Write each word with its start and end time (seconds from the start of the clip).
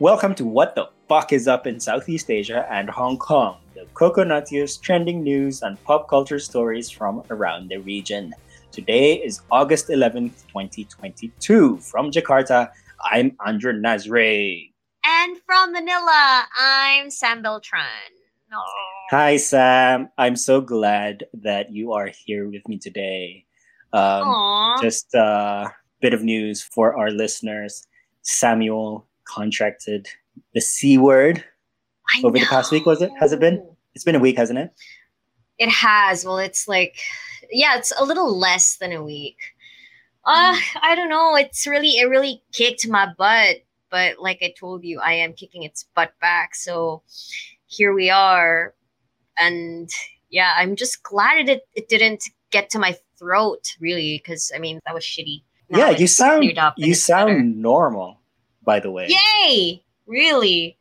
Welcome 0.00 0.36
to 0.36 0.44
What 0.44 0.76
the 0.76 0.88
Fuck 1.08 1.32
is 1.32 1.48
Up 1.48 1.66
in 1.66 1.80
Southeast 1.80 2.30
Asia 2.30 2.64
and 2.70 2.88
Hong 2.88 3.18
Kong, 3.18 3.56
the 3.74 3.84
Coconutius 3.94 4.80
trending 4.80 5.24
news 5.24 5.62
and 5.62 5.82
pop 5.82 6.08
culture 6.08 6.38
stories 6.38 6.88
from 6.88 7.24
around 7.30 7.68
the 7.68 7.78
region. 7.78 8.32
Today 8.70 9.14
is 9.14 9.40
August 9.50 9.88
11th, 9.88 10.46
2022. 10.46 11.78
From 11.78 12.12
Jakarta, 12.12 12.70
I'm 13.02 13.36
Andrew 13.44 13.72
Nazre. 13.72 14.70
And 15.04 15.36
from 15.44 15.72
Manila, 15.72 16.46
I'm 16.56 17.10
Sam 17.10 17.42
Beltran. 17.42 17.82
Oh. 18.54 18.62
Hi, 19.10 19.36
Sam. 19.36 20.10
I'm 20.16 20.36
so 20.36 20.60
glad 20.60 21.24
that 21.34 21.72
you 21.72 21.92
are 21.92 22.12
here 22.24 22.48
with 22.48 22.62
me 22.68 22.78
today. 22.78 23.46
Um, 23.92 24.76
just 24.80 25.12
a 25.14 25.72
bit 26.00 26.14
of 26.14 26.22
news 26.22 26.62
for 26.62 26.96
our 26.96 27.10
listeners. 27.10 27.84
Samuel 28.22 29.08
contracted 29.28 30.08
the 30.54 30.60
C 30.60 30.98
word 30.98 31.44
I 32.14 32.20
over 32.24 32.36
know. 32.36 32.40
the 32.40 32.46
past 32.46 32.72
week, 32.72 32.86
was 32.86 33.02
it? 33.02 33.10
Has 33.20 33.32
it 33.32 33.40
been? 33.40 33.64
It's 33.94 34.04
been 34.04 34.14
a 34.14 34.20
week, 34.20 34.36
hasn't 34.36 34.58
it? 34.58 34.72
It 35.58 35.68
has. 35.68 36.24
Well, 36.24 36.38
it's 36.38 36.68
like, 36.68 36.98
yeah, 37.50 37.76
it's 37.76 37.92
a 37.98 38.04
little 38.04 38.36
less 38.36 38.76
than 38.76 38.92
a 38.92 39.02
week. 39.02 39.38
Uh, 40.24 40.56
I 40.82 40.94
don't 40.94 41.08
know. 41.08 41.36
It's 41.36 41.66
really, 41.66 41.90
it 41.98 42.08
really 42.08 42.42
kicked 42.52 42.88
my 42.88 43.12
butt. 43.16 43.58
But 43.90 44.20
like 44.20 44.38
I 44.42 44.52
told 44.58 44.84
you, 44.84 45.00
I 45.00 45.14
am 45.14 45.32
kicking 45.32 45.62
its 45.62 45.86
butt 45.94 46.12
back. 46.20 46.54
So 46.54 47.02
here 47.66 47.94
we 47.94 48.10
are. 48.10 48.74
And 49.38 49.88
yeah, 50.30 50.52
I'm 50.56 50.76
just 50.76 51.02
glad 51.02 51.48
it, 51.48 51.62
it 51.74 51.88
didn't 51.88 52.24
get 52.50 52.68
to 52.70 52.78
my 52.78 52.96
throat, 53.18 53.74
really, 53.80 54.20
because 54.22 54.52
I 54.54 54.58
mean, 54.58 54.80
that 54.84 54.94
was 54.94 55.04
shitty. 55.04 55.42
Now 55.70 55.78
yeah, 55.78 55.90
you 55.90 56.06
sound 56.06 56.44
you 56.76 56.94
sound 56.94 57.28
better. 57.28 57.42
normal, 57.42 58.17
by 58.68 58.80
the 58.80 58.90
way. 58.90 59.08
Yay! 59.08 59.82
Really? 60.06 60.76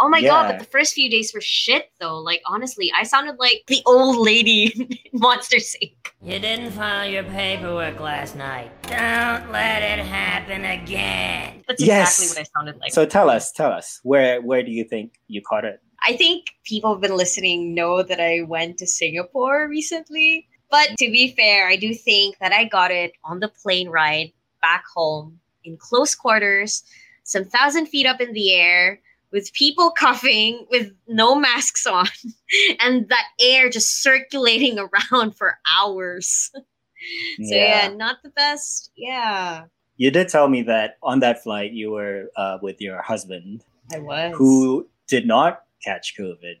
Oh 0.00 0.08
my 0.08 0.22
god, 0.22 0.48
but 0.48 0.58
the 0.58 0.64
first 0.76 0.94
few 0.94 1.08
days 1.10 1.32
were 1.34 1.40
shit 1.42 1.90
though. 2.00 2.18
Like 2.18 2.40
honestly, 2.46 2.90
I 2.96 3.02
sounded 3.02 3.36
like 3.38 3.64
the 3.66 3.82
old 3.84 4.16
lady 4.16 4.72
in 4.74 4.88
Monster 5.20 5.58
Inc. 5.58 5.96
You 6.22 6.38
didn't 6.38 6.70
file 6.72 7.08
your 7.08 7.24
paperwork 7.24 8.00
last 8.00 8.36
night. 8.36 8.70
Don't 8.84 9.52
let 9.52 9.82
it 9.82 10.00
happen 10.04 10.64
again. 10.64 11.62
That's 11.68 11.82
Yes. 11.82 12.18
exactly 12.18 12.26
what 12.32 12.38
I 12.40 12.46
sounded 12.58 12.80
like. 12.80 12.92
So 12.92 13.04
tell 13.04 13.28
us, 13.28 13.52
tell 13.52 13.72
us, 13.72 14.00
where 14.02 14.40
where 14.40 14.62
do 14.62 14.70
you 14.70 14.84
think 14.84 15.12
you 15.28 15.40
caught 15.42 15.64
it? 15.66 15.80
I 16.08 16.16
think 16.16 16.46
people 16.64 16.92
who've 16.92 17.02
been 17.08 17.16
listening 17.24 17.74
know 17.74 18.02
that 18.02 18.20
I 18.20 18.42
went 18.48 18.78
to 18.78 18.86
Singapore 18.86 19.68
recently. 19.68 20.48
But 20.70 20.88
to 21.00 21.06
be 21.10 21.32
fair, 21.36 21.68
I 21.68 21.76
do 21.76 21.94
think 21.94 22.38
that 22.38 22.52
I 22.52 22.64
got 22.64 22.90
it 22.90 23.12
on 23.24 23.40
the 23.40 23.48
plane 23.48 23.88
ride 23.88 24.32
back 24.62 24.84
home 24.94 25.40
in 25.66 25.76
close 25.76 26.14
quarters, 26.14 26.82
some 27.26 27.44
thousand 27.44 27.86
feet 27.86 28.06
up 28.06 28.20
in 28.20 28.32
the 28.32 28.54
air, 28.54 29.00
with 29.32 29.52
people 29.52 29.90
coughing 29.98 30.66
with 30.70 30.92
no 31.06 31.34
masks 31.34 31.86
on, 31.86 32.06
and 32.80 33.08
that 33.10 33.26
air 33.40 33.68
just 33.68 34.02
circulating 34.02 34.78
around 35.12 35.36
for 35.36 35.58
hours. 35.76 36.50
So 36.54 37.54
yeah. 37.54 37.88
not 37.88 38.22
the 38.22 38.30
best. 38.30 38.90
Yeah, 38.96 39.64
You 39.96 40.10
did 40.10 40.28
tell 40.28 40.48
me 40.48 40.62
that 40.62 40.96
on 41.02 41.20
that 41.20 41.42
flight 41.42 41.72
you 41.72 41.90
were 41.92 42.30
uh, 42.36 42.58
with 42.62 42.80
your 42.80 43.02
husband, 43.02 43.62
I 43.92 43.98
was. 43.98 44.34
who 44.36 44.88
did 45.06 45.26
not 45.26 45.62
catch 45.84 46.14
COVID. 46.18 46.54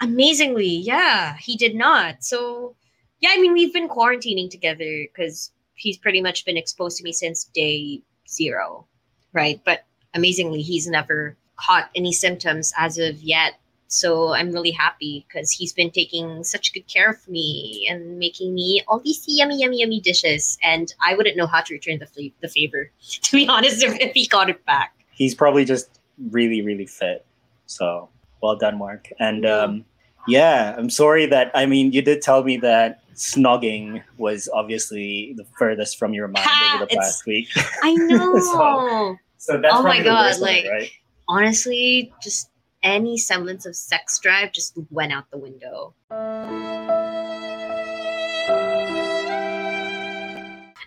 Amazingly, 0.00 0.68
yeah, 0.68 1.36
he 1.40 1.56
did 1.56 1.74
not. 1.74 2.22
So, 2.22 2.76
yeah, 3.20 3.30
I 3.32 3.40
mean, 3.40 3.52
we've 3.52 3.72
been 3.72 3.88
quarantining 3.88 4.48
together 4.48 5.06
because 5.08 5.50
he's 5.74 5.98
pretty 5.98 6.20
much 6.20 6.44
been 6.44 6.56
exposed 6.56 6.98
to 6.98 7.04
me 7.04 7.12
since 7.12 7.44
day 7.44 8.02
zero, 8.28 8.86
right? 9.32 9.60
But 9.64 9.84
amazingly, 10.14 10.62
he's 10.62 10.86
never 10.86 11.36
caught 11.56 11.90
any 11.94 12.12
symptoms 12.12 12.72
as 12.78 12.98
of 12.98 13.20
yet. 13.22 13.54
So 13.90 14.34
I'm 14.34 14.52
really 14.52 14.70
happy 14.70 15.24
because 15.26 15.50
he's 15.50 15.72
been 15.72 15.90
taking 15.90 16.44
such 16.44 16.74
good 16.74 16.86
care 16.86 17.10
of 17.10 17.26
me 17.26 17.88
and 17.90 18.18
making 18.18 18.54
me 18.54 18.82
all 18.86 19.00
these 19.00 19.24
yummy, 19.26 19.60
yummy, 19.60 19.80
yummy 19.80 20.00
dishes. 20.00 20.58
And 20.62 20.92
I 21.04 21.14
wouldn't 21.14 21.38
know 21.38 21.46
how 21.46 21.62
to 21.62 21.72
return 21.74 21.98
the, 21.98 22.32
the 22.42 22.48
favor, 22.48 22.90
to 23.22 23.36
be 23.36 23.48
honest, 23.48 23.82
if, 23.82 23.98
if 23.98 24.12
he 24.12 24.26
got 24.26 24.50
it 24.50 24.64
back. 24.66 24.94
He's 25.10 25.34
probably 25.34 25.64
just 25.64 25.88
really, 26.30 26.60
really 26.60 26.86
fit. 26.86 27.24
So 27.66 28.10
well 28.42 28.56
done, 28.56 28.78
Mark. 28.78 29.08
And 29.18 29.46
um, 29.46 29.84
yeah, 30.26 30.74
I'm 30.76 30.90
sorry 30.90 31.26
that 31.26 31.50
I 31.54 31.66
mean 31.66 31.92
you 31.92 32.02
did 32.02 32.22
tell 32.22 32.44
me 32.44 32.58
that 32.58 33.00
snogging 33.14 34.02
was 34.16 34.48
obviously 34.52 35.34
the 35.36 35.44
furthest 35.58 35.98
from 35.98 36.14
your 36.14 36.28
mind 36.28 36.46
over 36.74 36.86
the 36.86 36.94
past 36.94 37.26
week. 37.26 37.48
I 37.82 37.94
know. 37.96 38.38
So- 38.38 39.16
So 39.38 39.58
that's 39.60 39.74
Oh 39.74 39.82
my 39.82 40.02
God, 40.02 40.32
of 40.32 40.36
it, 40.38 40.42
like- 40.42 40.66
right? 40.70 40.90
honestly, 41.28 42.12
just 42.22 42.50
any 42.82 43.18
semblance 43.18 43.66
of 43.66 43.74
sex 43.74 44.18
drive 44.18 44.52
just 44.52 44.74
went 44.90 45.12
out 45.12 45.30
the 45.30 45.38
window. 45.38 45.94
And 46.10 46.18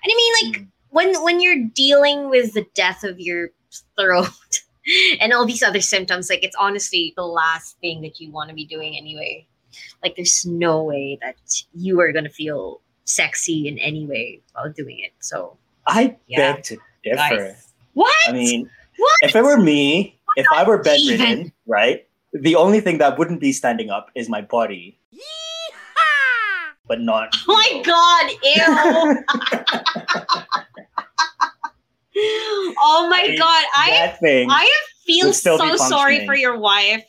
I 0.03 0.07
mean, 0.15 0.33
like 0.43 0.57
hmm. 0.61 0.65
when 0.89 1.21
when 1.23 1.41
you're 1.41 1.65
dealing 1.73 2.29
with 2.29 2.53
the 2.53 2.65
death 2.73 3.03
of 3.03 3.19
your 3.19 3.49
throat 3.97 4.29
and 5.21 5.33
all 5.33 5.45
these 5.45 5.63
other 5.63 5.81
symptoms, 5.81 6.29
like 6.29 6.43
it's 6.43 6.55
honestly 6.59 7.13
the 7.15 7.25
last 7.25 7.77
thing 7.79 8.01
that 8.01 8.19
you 8.19 8.31
want 8.31 8.49
to 8.49 8.55
be 8.55 8.65
doing 8.65 8.97
anyway. 8.97 9.47
Like 10.03 10.15
there's 10.15 10.45
no 10.45 10.83
way 10.83 11.17
that 11.21 11.35
you 11.73 11.99
are 12.01 12.11
gonna 12.11 12.29
feel 12.29 12.81
sexy 13.05 13.67
in 13.67 13.77
any 13.79 14.05
way 14.05 14.41
while 14.53 14.71
doing 14.71 14.99
it. 14.99 15.11
So 15.19 15.57
I 15.87 16.17
Yeah. 16.27 16.53
beg 16.53 16.63
to 16.63 16.77
differ. 17.03 17.15
guys, 17.17 17.70
what? 17.93 18.13
I 18.27 18.31
mean, 18.31 18.69
what? 18.97 19.17
if 19.23 19.35
it 19.35 19.43
were 19.43 19.57
me, 19.57 20.19
if 20.35 20.45
I 20.53 20.63
were 20.63 20.81
bedridden, 20.81 21.21
even? 21.39 21.53
right, 21.67 22.07
the 22.33 22.55
only 22.55 22.79
thing 22.81 22.97
that 22.99 23.17
wouldn't 23.17 23.39
be 23.41 23.51
standing 23.51 23.89
up 23.89 24.09
is 24.15 24.29
my 24.29 24.41
body, 24.41 24.97
but 26.87 27.01
not. 27.01 27.29
Oh 27.47 27.53
my 27.53 27.81
god, 27.83 28.31
ew. 28.43 29.23
oh 32.79 33.07
my 33.09 33.27
I- 33.29 33.35
god, 33.37 33.65
I. 33.75 34.17
I 34.49 34.69
feel 35.05 35.33
so 35.33 35.75
sorry 35.77 36.25
for 36.25 36.35
your 36.35 36.57
wife 36.57 37.03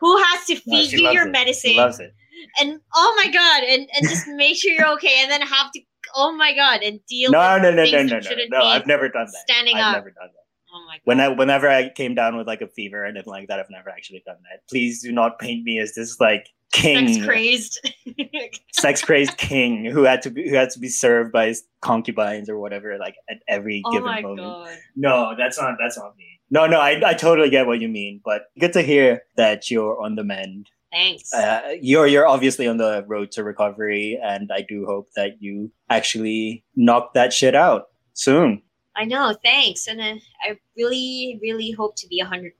who 0.00 0.16
has 0.22 0.46
to 0.46 0.56
feed 0.56 0.90
she 0.90 1.02
you 1.02 1.10
your 1.10 1.26
it. 1.26 1.32
medicine 1.32 1.70
She 1.72 1.76
loves 1.76 2.00
it. 2.00 2.14
and 2.60 2.80
oh 2.94 3.22
my 3.24 3.30
god 3.30 3.62
and, 3.64 3.88
and 3.94 4.08
just 4.08 4.26
make 4.28 4.56
sure 4.56 4.72
you're 4.72 4.92
okay 4.94 5.22
and 5.22 5.30
then 5.30 5.42
have 5.42 5.70
to 5.72 5.80
oh 6.16 6.32
my 6.32 6.54
god 6.54 6.82
and 6.82 7.00
deal 7.06 7.30
No, 7.30 7.54
with 7.54 7.62
no, 7.62 7.70
no, 7.70 7.84
no, 7.84 8.02
no, 8.02 8.18
no, 8.18 8.30
no. 8.50 8.64
I've 8.64 8.86
never 8.86 9.08
done 9.08 9.26
that. 9.32 9.42
standing 9.48 9.76
up. 9.76 9.80
I've 9.82 9.86
up. 9.88 9.94
never 10.04 10.10
done 10.10 10.28
that. 10.34 10.74
oh 10.74 10.84
my 10.86 10.94
god 10.96 11.00
When 11.04 11.20
I, 11.20 11.28
whenever 11.28 11.68
I 11.68 11.90
came 11.90 12.14
down 12.14 12.36
with 12.36 12.46
like 12.46 12.62
a 12.62 12.68
fever 12.68 13.02
or 13.02 13.06
anything 13.06 13.30
like 13.30 13.48
that, 13.48 13.60
I've 13.60 13.70
never 13.70 13.90
actually 13.90 14.22
done 14.26 14.38
that. 14.50 14.66
Please 14.68 15.02
do 15.02 15.12
not 15.12 15.38
paint 15.38 15.62
me 15.64 15.78
as 15.78 15.94
this 15.94 16.18
like 16.20 16.48
king, 16.72 17.12
sex 17.14 17.24
crazed 17.24 17.90
sex 18.72 19.02
crazed 19.02 19.36
king 19.36 19.84
who 19.84 20.02
had 20.04 20.22
to 20.22 20.30
be 20.30 20.48
who 20.48 20.56
had 20.56 20.70
to 20.70 20.78
be 20.78 20.88
served 20.88 21.32
by 21.32 21.46
his 21.48 21.62
concubines 21.80 22.48
or 22.48 22.58
whatever, 22.58 22.98
like 22.98 23.16
at 23.30 23.38
every 23.48 23.82
oh 23.86 23.92
given 23.92 24.06
my 24.06 24.20
moment. 24.22 24.40
god 24.46 24.76
No, 24.96 25.34
that's 25.36 25.60
not 25.60 25.74
that's 25.80 25.96
not 25.98 26.16
me. 26.16 26.24
No, 26.48 26.66
no, 26.66 26.78
I, 26.80 27.00
I 27.04 27.14
totally 27.14 27.50
get 27.50 27.66
what 27.66 27.80
you 27.80 27.88
mean, 27.88 28.20
but 28.24 28.42
good 28.60 28.72
to 28.74 28.82
hear 28.82 29.22
that 29.36 29.68
you're 29.70 30.00
on 30.00 30.14
the 30.14 30.22
mend. 30.22 30.70
Thanks 30.92 31.32
Uh, 31.32 31.74
you're 31.80 32.06
you're 32.06 32.26
obviously 32.26 32.66
on 32.66 32.76
the 32.76 33.04
road 33.06 33.30
to 33.32 33.44
recovery, 33.44 34.18
and 34.22 34.50
I 34.52 34.64
do 34.68 34.86
hope 34.86 35.08
that 35.16 35.40
you 35.40 35.70
actually 35.90 36.64
knock 36.74 37.14
that 37.14 37.32
shit 37.32 37.54
out 37.54 37.88
soon. 38.14 38.62
I 38.96 39.04
know, 39.04 39.34
thanks. 39.44 39.86
And 39.88 40.00
uh, 40.00 40.14
I 40.42 40.58
really, 40.76 41.38
really 41.42 41.70
hope 41.70 41.96
to 41.96 42.08
be 42.08 42.22
100% 42.22 42.52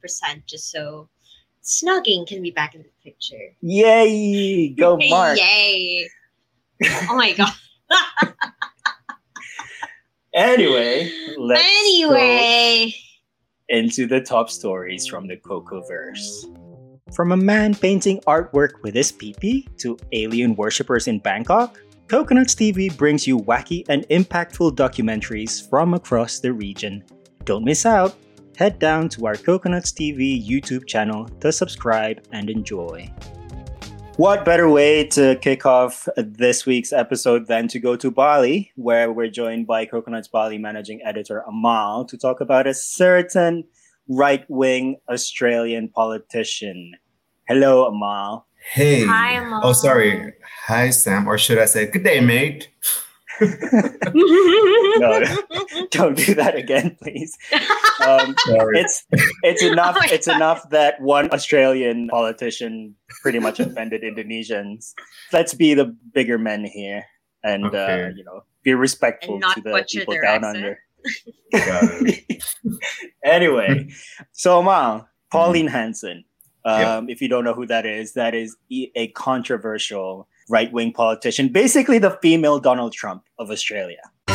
just 0.47 0.71
so 0.71 1.09
snugging 1.63 2.27
can 2.27 2.43
be 2.43 2.51
back 2.51 2.75
in 2.75 2.83
the 2.83 2.91
picture. 3.03 3.57
Yay! 3.63 4.69
Go, 4.69 4.99
Mark. 5.09 5.39
Yay. 5.39 6.09
Oh 7.09 7.17
my 7.17 7.33
God. 7.33 7.53
Anyway, 10.37 11.11
let's 11.39 11.65
anyway. 11.67 12.95
into 13.71 14.07
the 14.07 14.21
top 14.21 14.51
stories 14.51 15.07
from 15.07 15.27
the 15.27 15.37
Cocoverse. 15.39 16.45
From 17.15 17.31
a 17.31 17.37
man 17.37 17.73
painting 17.73 18.21
artwork 18.27 18.83
with 18.83 18.95
his 18.95 19.13
peepee 19.13 19.69
to 19.79 19.97
alien 20.11 20.57
worshippers 20.57 21.07
in 21.07 21.21
Bangkok, 21.21 21.79
Coconuts 22.09 22.55
TV 22.55 22.95
brings 22.95 23.29
you 23.29 23.39
wacky 23.39 23.85
and 23.89 24.07
impactful 24.09 24.75
documentaries 24.75 25.69
from 25.71 25.95
across 25.95 26.41
the 26.41 26.53
region. 26.53 27.05
Don't 27.45 27.65
miss 27.65 27.87
out! 27.87 28.17
Head 28.57 28.81
down 28.81 29.09
to 29.11 29.27
our 29.27 29.37
Coconuts 29.37 29.93
TV 29.93 30.45
YouTube 30.45 30.89
channel 30.89 31.27
to 31.41 31.53
subscribe 31.53 32.27
and 32.33 32.51
enjoy. 32.51 33.09
What 34.17 34.45
better 34.45 34.69
way 34.69 35.07
to 35.09 35.37
kick 35.37 35.65
off 35.65 36.09
this 36.17 36.67
week's 36.67 36.93
episode 36.93 37.47
than 37.47 37.69
to 37.69 37.79
go 37.79 37.95
to 37.97 38.11
Bali, 38.11 38.73
where 38.75 39.13
we're 39.13 39.31
joined 39.31 39.69
by 39.69 39.87
Coconuts 39.87 40.27
Bali 40.27 40.59
managing 40.59 41.03
editor 41.05 41.45
Amahl 41.47 42.05
to 42.07 42.19
talk 42.19 42.41
about 42.41 42.67
a 42.67 42.75
certain 42.75 43.65
right 44.09 44.45
wing 44.49 44.97
Australian 45.09 45.89
politician. 45.89 46.93
Hello, 47.49 47.87
Amahl. 47.87 48.47
Hey. 48.73 49.05
Hi, 49.07 49.35
Amahl. 49.35 49.61
Oh, 49.65 49.73
sorry. 49.73 50.33
Hi, 50.67 50.91
Sam. 50.91 51.29
Or 51.29 51.39
should 51.39 51.59
I 51.59 51.67
say, 51.67 51.87
good 51.87 52.05
day, 52.05 52.21
mate? 52.21 52.69
no, 53.41 55.23
don't 55.91 56.17
do 56.17 56.35
that 56.35 56.55
again, 56.57 56.97
please. 57.03 57.37
Um, 58.07 58.35
Sorry. 58.39 58.81
it's 58.81 59.05
it's 59.43 59.63
enough. 59.63 59.97
Oh 59.97 60.01
my 60.01 60.09
it's 60.11 60.27
enough 60.27 60.69
that 60.71 61.01
one 61.03 61.31
Australian 61.33 62.09
politician 62.09 62.95
pretty 63.21 63.39
much 63.39 63.61
offended 63.61 64.03
Indonesians. 64.03 64.95
Let's 65.33 65.53
be 65.53 65.75
the 65.75 65.95
bigger 66.15 66.39
men 66.39 66.65
here, 66.65 67.05
and 67.45 67.75
uh, 67.75 68.09
you 68.17 68.25
know, 68.25 68.43
be 68.63 68.73
respectful 68.73 69.39
to 69.39 69.61
the 69.61 69.85
people 69.87 70.15
down 70.15 70.45
accent. 70.45 70.57
under. 70.57 70.79
Anyway, 73.25 73.89
so 74.33 74.63
Ma, 74.63 75.03
Mm-hmm. 75.33 75.39
Pauline 75.39 75.67
Hanson. 75.67 76.25
Um, 76.65 77.09
If 77.09 77.21
you 77.21 77.29
don't 77.29 77.45
know 77.45 77.53
who 77.55 77.67
that 77.67 77.85
is, 77.85 78.13
that 78.15 78.35
is 78.35 78.57
a 78.71 79.09
controversial 79.09 80.29
right 80.49 80.73
wing 80.73 80.93
politician, 80.93 81.49
basically 81.49 81.99
the 81.99 82.17
female 82.23 82.59
Donald 82.59 82.93
Trump 82.93 83.25
of 83.39 83.51
Australia. 83.51 84.01
Oh 84.29 84.35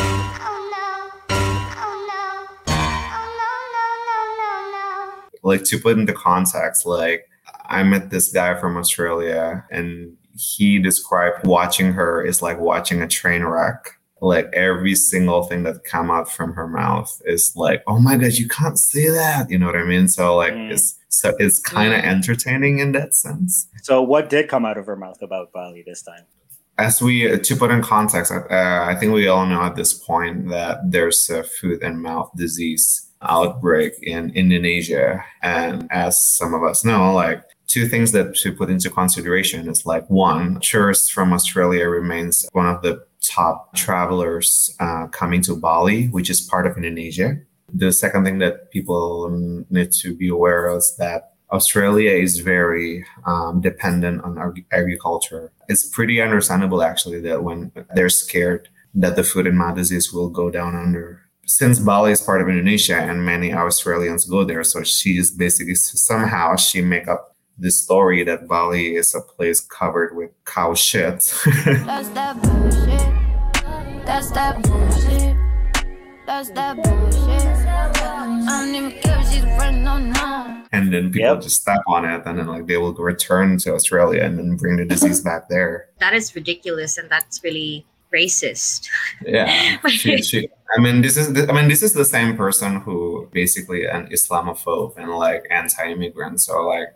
no. 0.72 1.38
Oh 1.78 1.96
no. 2.08 2.48
Oh 2.68 3.26
no, 3.40 3.54
no, 3.78 3.86
no, 4.08 4.72
no, 4.72 5.22
no. 5.24 5.50
like 5.50 5.64
to 5.66 5.78
put 5.80 5.98
into 5.98 6.14
context, 6.14 6.86
like 6.86 7.28
I 7.66 7.84
met 7.84 8.10
this 8.10 8.32
guy 8.32 8.60
from 8.60 8.78
Australia 8.78 9.66
and 9.72 10.16
he 10.38 10.80
described 10.80 11.46
watching 11.46 11.94
her 11.94 12.24
is 12.24 12.42
like 12.42 12.60
watching 12.60 13.02
a 13.02 13.08
train 13.08 13.44
wreck. 13.44 13.98
Like 14.22 14.50
every 14.54 14.96
single 14.96 15.44
thing 15.44 15.64
that 15.64 15.84
come 15.84 16.12
out 16.12 16.32
from 16.32 16.54
her 16.54 16.68
mouth 16.68 17.22
is 17.26 17.54
like, 17.56 17.84
oh 17.88 18.00
my 18.00 18.16
god, 18.18 18.34
you 18.34 18.48
can't 18.48 18.78
say 18.78 19.10
that. 19.10 19.50
You 19.50 19.58
know 19.58 19.66
what 19.66 19.76
I 19.76 19.84
mean? 19.84 20.08
So 20.08 20.36
like 20.38 20.54
Mm. 20.54 20.72
it's 20.72 20.98
so 21.10 21.34
it's 21.40 21.60
kind 21.60 21.94
of 21.94 22.00
entertaining 22.00 22.80
in 22.80 22.94
that 22.94 23.14
sense. 23.16 23.68
So, 23.84 24.02
what 24.02 24.30
did 24.30 24.48
come 24.48 24.64
out 24.66 24.78
of 24.78 24.86
her 24.86 24.96
mouth 24.96 25.22
about 25.22 25.52
Bali 25.52 25.84
this 25.86 26.02
time? 26.04 26.24
As 26.78 27.02
we 27.02 27.38
to 27.38 27.56
put 27.56 27.70
in 27.72 27.82
context, 27.82 28.32
uh, 28.32 28.46
I 28.88 28.96
think 28.96 29.14
we 29.14 29.28
all 29.28 29.46
know 29.46 29.62
at 29.64 29.76
this 29.76 29.94
point 29.94 30.50
that 30.50 30.80
there's 30.90 31.30
a 31.30 31.44
foot 31.44 31.84
and 31.84 32.02
mouth 32.02 32.32
disease 32.36 33.10
outbreak 33.22 33.94
in 34.02 34.32
Indonesia, 34.32 35.24
and 35.44 35.88
as 35.92 36.26
some 36.38 36.54
of 36.54 36.64
us 36.64 36.86
know, 36.86 37.14
like 37.14 37.44
two 37.68 37.88
things 37.88 38.12
that 38.14 38.36
to 38.36 38.52
put 38.52 38.70
into 38.70 38.90
consideration 38.90 39.68
is 39.70 39.86
like 39.86 40.10
one, 40.10 40.60
tourists 40.62 41.10
from 41.10 41.34
Australia 41.34 41.88
remains 41.88 42.46
one 42.54 42.68
of 42.68 42.82
the 42.82 43.04
top 43.24 43.76
travelers 43.76 44.76
uh, 44.80 45.08
coming 45.08 45.42
to 45.44 45.56
Bali, 45.56 46.08
which 46.08 46.30
is 46.30 46.42
part 46.42 46.66
of 46.66 46.78
Indonesia. 46.78 47.38
The 47.74 47.92
second 47.92 48.26
thing 48.26 48.40
that 48.40 48.72
people 48.72 49.30
need 49.70 49.92
to 49.94 50.16
be 50.16 50.28
aware 50.28 50.66
of 50.68 50.78
is 50.78 50.96
that 50.98 51.32
Australia 51.52 52.12
is 52.12 52.40
very 52.40 53.06
um, 53.26 53.62
dependent 53.62 54.24
on 54.24 54.38
ag- 54.38 54.66
agriculture. 54.72 55.52
It's 55.68 55.88
pretty 55.88 56.22
understandable, 56.22 56.82
actually, 56.82 57.22
that 57.22 57.44
when 57.44 57.72
they're 57.94 58.10
scared 58.10 58.70
that 58.96 59.16
the 59.16 59.24
food 59.24 59.48
and 59.48 59.58
mouth 59.58 59.76
disease 59.76 60.12
will 60.12 60.30
go 60.30 60.50
down 60.50 60.76
under. 60.76 61.22
Since 61.46 61.80
Bali 61.80 62.12
is 62.12 62.22
part 62.22 62.42
of 62.42 62.48
Indonesia 62.48 62.96
and 62.96 63.26
many 63.26 63.54
Australians 63.54 64.26
go 64.26 64.44
there, 64.44 64.64
so 64.64 64.84
she 64.84 65.18
is 65.18 65.32
basically 65.32 65.76
somehow 65.76 66.56
she 66.56 66.82
make 66.82 67.08
up 67.08 67.36
the 67.58 67.72
story 67.72 68.24
that 68.24 68.48
Bali 68.48 68.96
is 68.96 69.14
a 69.14 69.22
place 69.22 69.60
covered 69.60 70.16
with 70.16 70.32
cow 70.46 70.74
shit. 70.74 71.34
That's 74.06 74.31
that 74.31 74.62
bullshit. 74.63 75.36
That's 76.25 76.50
that 76.51 76.75
bullshit. 76.83 77.25
That's 77.27 77.63
that 77.63 77.94
bullshit. 77.94 78.48
I 78.50 78.65
don't 78.65 78.75
even 78.75 78.92
care 79.01 79.19
if 79.19 79.30
she's 79.31 79.44
running 79.44 79.88
on 79.88 80.12
no. 80.12 80.63
and 80.71 80.94
then 80.94 81.12
people 81.12 81.33
Yep. 81.36 81.42
just 81.42 81.62
step 81.62 81.81
on 81.88 82.06
it, 82.06 82.21
and 82.25 82.39
then 82.39 82.48
like 82.48 82.68
they 82.68 82.77
will 82.77 82.94
return 82.94 83.57
to 83.59 83.74
Australia 83.74 84.24
and 84.24 84.38
then 84.38 84.56
bring 84.57 84.77
the 84.77 84.86
disease 84.86 85.21
back 85.21 85.50
there. 85.50 85.88
that 86.00 86.13
is 86.13 86.33
ridiculous 86.36 86.98
and 86.98 87.09
that's 87.09 87.44
really 87.44 87.86
racist. 88.13 88.88
Yeah, 89.25 89.77
she, 89.88 90.21
she, 90.21 90.50
I 90.77 90.81
mean, 90.81 91.01
this 91.01 91.15
is 91.18 91.31
the, 91.33 91.50
I 91.50 91.53
mean, 91.53 91.69
this 91.69 91.81
is 91.83 91.94
the 91.94 92.06
same 92.06 92.36
person 92.36 92.81
who 92.81 93.30
basically 93.31 93.86
an 93.86 94.07
Islamophobe 94.07 94.98
and 94.98 95.09
like 95.12 95.45
anti-immigrant. 95.50 96.42
So 96.42 96.68
like, 96.68 96.89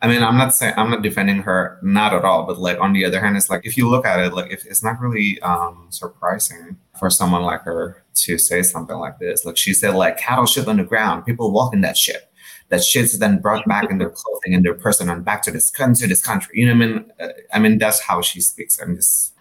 I 0.00 0.06
mean, 0.06 0.22
I'm 0.22 0.36
not 0.36 0.54
saying 0.54 0.74
I'm 0.76 0.90
not 0.90 1.02
defending 1.02 1.38
her, 1.42 1.78
not 1.82 2.14
at 2.14 2.24
all. 2.24 2.44
But 2.46 2.58
like 2.58 2.78
on 2.80 2.92
the 2.92 3.04
other 3.04 3.20
hand, 3.20 3.36
it's 3.36 3.50
like 3.50 3.62
if 3.64 3.76
you 3.76 3.88
look 3.88 4.06
at 4.06 4.20
it, 4.20 4.32
like 4.32 4.50
if 4.52 4.64
it's 4.66 4.82
not 4.82 5.00
really 5.00 5.40
um 5.42 5.86
surprising 5.90 6.76
for 6.98 7.10
someone 7.10 7.42
like 7.42 7.62
her 7.62 8.02
to 8.14 8.38
say 8.38 8.62
something 8.62 8.96
like 8.96 9.18
this. 9.18 9.44
Like 9.44 9.56
she 9.56 9.74
said, 9.74 9.94
like 9.94 10.16
cattle 10.18 10.46
shit 10.46 10.68
on 10.68 10.76
the 10.76 10.84
ground, 10.84 11.24
people 11.26 11.50
walk 11.52 11.74
in 11.74 11.80
that 11.82 11.96
shit. 11.96 12.30
That 12.68 12.84
shit's 12.84 13.18
then 13.18 13.40
brought 13.40 13.66
back 13.66 13.90
in 13.90 13.98
their 13.98 14.10
clothing 14.10 14.54
and 14.54 14.64
their 14.64 14.74
person 14.74 15.08
and 15.08 15.24
back 15.24 15.42
to 15.44 15.50
this 15.50 15.70
country, 15.70 16.06
this 16.06 16.22
country. 16.22 16.60
You 16.60 16.66
know 16.66 16.74
what 16.74 16.82
I 16.82 16.86
mean? 16.86 17.12
Uh, 17.20 17.28
I 17.52 17.58
mean 17.58 17.78
that's 17.78 18.00
how 18.00 18.20
she 18.22 18.40
speaks. 18.40 18.78
I'm 18.80 18.94
just. 18.96 19.32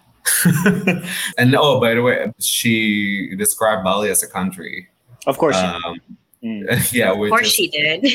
and 1.37 1.55
oh, 1.55 1.79
by 1.79 1.93
the 1.93 2.01
way, 2.01 2.31
she 2.39 3.35
described 3.37 3.83
Bali 3.83 4.09
as 4.09 4.23
a 4.23 4.27
country. 4.27 4.87
Of 5.25 5.37
course, 5.37 5.55
she- 5.57 5.63
Um, 5.65 6.01
Mm. 6.43 6.93
yeah, 6.93 7.11
of 7.11 7.17
course 7.17 7.47
is- 7.47 7.53
she 7.53 7.67
did. 7.67 8.05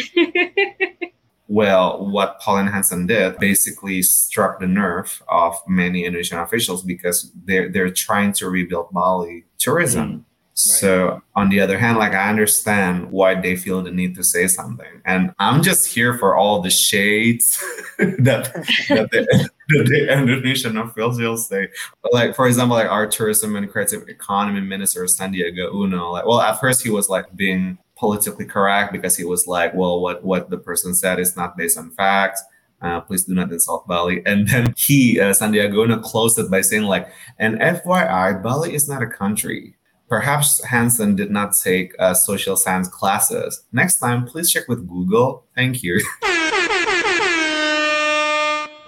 well, 1.52 2.06
what 2.08 2.40
Pauline 2.40 2.66
Hanson 2.66 3.06
did 3.06 3.36
basically 3.38 4.00
struck 4.00 4.58
the 4.58 4.66
nerve 4.66 5.22
of 5.28 5.54
many 5.68 6.06
Indonesian 6.06 6.38
officials 6.38 6.82
because 6.82 7.30
they're 7.44 7.68
they're 7.68 7.90
trying 7.90 8.32
to 8.34 8.48
rebuild 8.48 8.90
Bali 8.90 9.44
tourism. 9.58 10.08
Mm. 10.10 10.24
So 10.54 11.20
on 11.36 11.50
the 11.50 11.60
other 11.60 11.78
hand, 11.78 11.98
like 11.98 12.14
I 12.14 12.30
understand 12.30 13.10
why 13.10 13.38
they 13.38 13.54
feel 13.54 13.82
the 13.82 13.90
need 13.90 14.14
to 14.14 14.24
say 14.24 14.46
something, 14.48 15.02
and 15.04 15.34
I'm 15.38 15.62
just 15.62 15.92
here 15.92 16.16
for 16.16 16.36
all 16.36 16.62
the 16.62 16.70
shades 16.70 17.62
that 17.98 18.52
that 18.88 19.10
the, 19.10 19.48
that 19.68 19.84
the 19.90 20.08
Indonesian 20.10 20.78
officials 20.78 21.48
say. 21.48 21.68
Like 22.12 22.34
for 22.34 22.46
example, 22.46 22.76
like 22.76 22.90
our 22.90 23.06
tourism 23.06 23.56
and 23.56 23.70
creative 23.70 24.08
economy 24.08 24.62
minister 24.62 25.04
Sandiaga 25.04 25.70
Uno. 25.74 26.12
Like, 26.12 26.24
well, 26.24 26.40
at 26.40 26.60
first 26.60 26.82
he 26.82 26.88
was 26.88 27.10
like 27.10 27.26
being 27.36 27.76
politically 28.02 28.44
correct 28.44 28.92
because 28.92 29.16
he 29.16 29.24
was 29.24 29.46
like, 29.46 29.72
well, 29.74 30.00
what 30.00 30.24
what 30.24 30.50
the 30.50 30.58
person 30.58 30.92
said 30.92 31.20
is 31.20 31.36
not 31.36 31.56
based 31.56 31.78
on 31.78 31.92
facts. 31.92 32.42
Uh, 32.80 33.00
please 33.00 33.22
do 33.22 33.32
not 33.32 33.52
insult 33.52 33.86
Bali. 33.86 34.26
And 34.26 34.48
then 34.48 34.74
he, 34.76 35.20
uh, 35.20 35.30
Sandiaga 35.30 35.84
Uno, 35.84 36.00
closed 36.00 36.36
it 36.36 36.50
by 36.50 36.62
saying 36.62 36.82
like, 36.82 37.06
and 37.38 37.60
FYI, 37.60 38.42
Bali 38.42 38.74
is 38.74 38.88
not 38.88 39.02
a 39.02 39.06
country. 39.06 39.76
Perhaps 40.08 40.64
Hanson 40.64 41.14
did 41.14 41.30
not 41.30 41.54
take 41.54 41.94
uh, 42.00 42.12
social 42.12 42.56
science 42.56 42.88
classes. 42.88 43.62
Next 43.70 44.00
time, 44.00 44.26
please 44.26 44.50
check 44.50 44.66
with 44.66 44.88
Google. 44.88 45.44
Thank 45.54 45.84
you. 45.84 45.94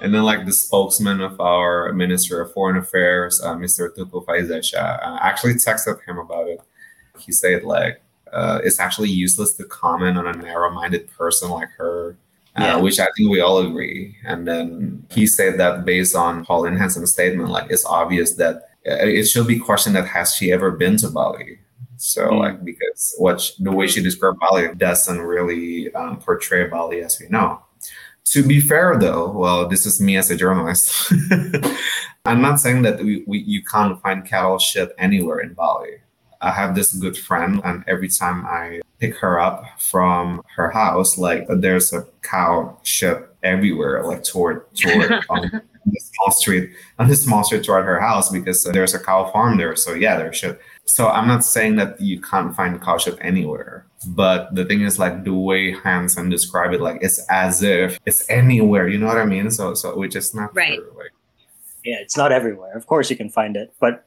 and 0.02 0.12
then, 0.12 0.24
like 0.24 0.44
the 0.44 0.52
spokesman 0.52 1.20
of 1.20 1.40
our 1.40 1.92
Minister 1.92 2.40
of 2.42 2.52
Foreign 2.52 2.78
Affairs, 2.78 3.40
uh, 3.40 3.54
Mr. 3.54 3.94
Teuku 3.96 4.24
Faizasyah, 4.26 5.06
uh, 5.06 5.18
actually 5.22 5.54
texted 5.54 6.04
him 6.04 6.18
about 6.18 6.48
it. 6.48 6.60
He 7.20 7.30
said 7.30 7.62
like, 7.62 8.03
uh, 8.34 8.60
it's 8.64 8.80
actually 8.80 9.10
useless 9.10 9.54
to 9.54 9.64
comment 9.64 10.18
on 10.18 10.26
a 10.26 10.32
narrow-minded 10.32 11.10
person 11.16 11.50
like 11.50 11.68
her, 11.78 12.16
uh, 12.56 12.78
which 12.80 12.98
I 13.00 13.06
think 13.16 13.30
we 13.30 13.40
all 13.40 13.58
agree. 13.58 14.16
And 14.24 14.46
then 14.46 15.04
he 15.10 15.26
said 15.26 15.58
that 15.60 15.84
based 15.84 16.14
on 16.16 16.44
Pauline 16.44 16.76
Hanson's 16.76 17.12
statement, 17.12 17.50
like 17.50 17.70
it's 17.70 17.84
obvious 17.86 18.34
that 18.34 18.54
uh, 18.86 19.06
it 19.06 19.24
should 19.24 19.46
be 19.46 19.58
questioned 19.58 19.96
that 19.96 20.06
has 20.08 20.34
she 20.34 20.52
ever 20.52 20.70
been 20.70 20.96
to 20.98 21.08
Bali? 21.08 21.58
So 21.96 22.28
Mm. 22.28 22.38
like 22.40 22.64
because 22.64 23.14
what 23.18 23.40
sh- 23.40 23.52
the 23.60 23.72
way 23.72 23.86
she 23.86 24.02
described 24.02 24.38
Bali 24.40 24.74
doesn't 24.74 25.20
really 25.20 25.92
um, 25.94 26.18
portray 26.18 26.66
Bali 26.68 27.00
as 27.00 27.18
we 27.20 27.28
know. 27.28 27.60
To 28.32 28.42
be 28.42 28.60
fair 28.60 28.98
though, 28.98 29.30
well, 29.30 29.68
this 29.68 29.86
is 29.86 30.00
me 30.00 30.16
as 30.16 30.30
a 30.30 30.36
journalist. 30.36 31.12
I'm 32.26 32.40
not 32.40 32.58
saying 32.60 32.82
that 32.82 32.98
we, 33.02 33.22
we 33.26 33.38
you 33.38 33.62
can't 33.62 34.00
find 34.02 34.24
cattle 34.26 34.58
shit 34.58 34.92
anywhere 34.98 35.40
in 35.40 35.54
Bali. 35.54 36.00
I 36.44 36.50
have 36.52 36.74
this 36.74 36.92
good 36.92 37.16
friend, 37.16 37.60
and 37.64 37.82
every 37.86 38.08
time 38.08 38.44
I 38.46 38.80
pick 39.00 39.16
her 39.18 39.38
up 39.40 39.64
from 39.80 40.42
her 40.56 40.70
house, 40.70 41.16
like 41.18 41.46
there's 41.48 41.92
a 41.92 42.06
cow 42.22 42.78
shit 42.82 43.18
everywhere, 43.42 44.02
like 44.04 44.22
toward 44.24 44.62
toward 44.76 45.10
on 45.28 45.44
um, 45.54 45.62
the 45.86 46.00
small 46.00 46.30
street 46.32 46.70
on 46.98 47.08
the 47.08 47.16
small 47.16 47.44
street 47.44 47.64
toward 47.64 47.84
her 47.84 48.00
house 48.00 48.30
because 48.30 48.64
there's 48.64 48.94
a 48.94 48.98
cow 48.98 49.30
farm 49.32 49.56
there. 49.58 49.74
So 49.76 49.94
yeah, 49.94 50.16
there's 50.16 50.36
shit. 50.36 50.60
So 50.86 51.08
I'm 51.08 51.26
not 51.26 51.44
saying 51.44 51.76
that 51.76 52.00
you 52.00 52.20
can't 52.20 52.54
find 52.54 52.80
cow 52.80 52.98
shit 52.98 53.18
anywhere, 53.20 53.86
but 54.08 54.54
the 54.54 54.64
thing 54.64 54.82
is 54.82 54.98
like 54.98 55.24
the 55.24 55.34
way 55.34 55.72
Hanson 55.72 56.28
describe 56.28 56.72
it, 56.74 56.80
like 56.80 56.98
it's 57.02 57.24
as 57.30 57.62
if 57.62 57.98
it's 58.06 58.28
anywhere. 58.30 58.86
You 58.88 58.98
know 58.98 59.06
what 59.06 59.18
I 59.18 59.24
mean? 59.24 59.50
So 59.50 59.74
so 59.74 59.96
which 59.96 60.14
is 60.16 60.34
not 60.34 60.54
Right. 60.54 60.78
true, 60.78 60.92
like, 60.96 61.12
yeah, 61.84 61.96
it's 62.00 62.16
not 62.16 62.32
everywhere. 62.32 62.74
Of 62.76 62.86
course, 62.86 63.10
you 63.10 63.16
can 63.16 63.28
find 63.28 63.56
it, 63.56 63.74
but 63.80 64.04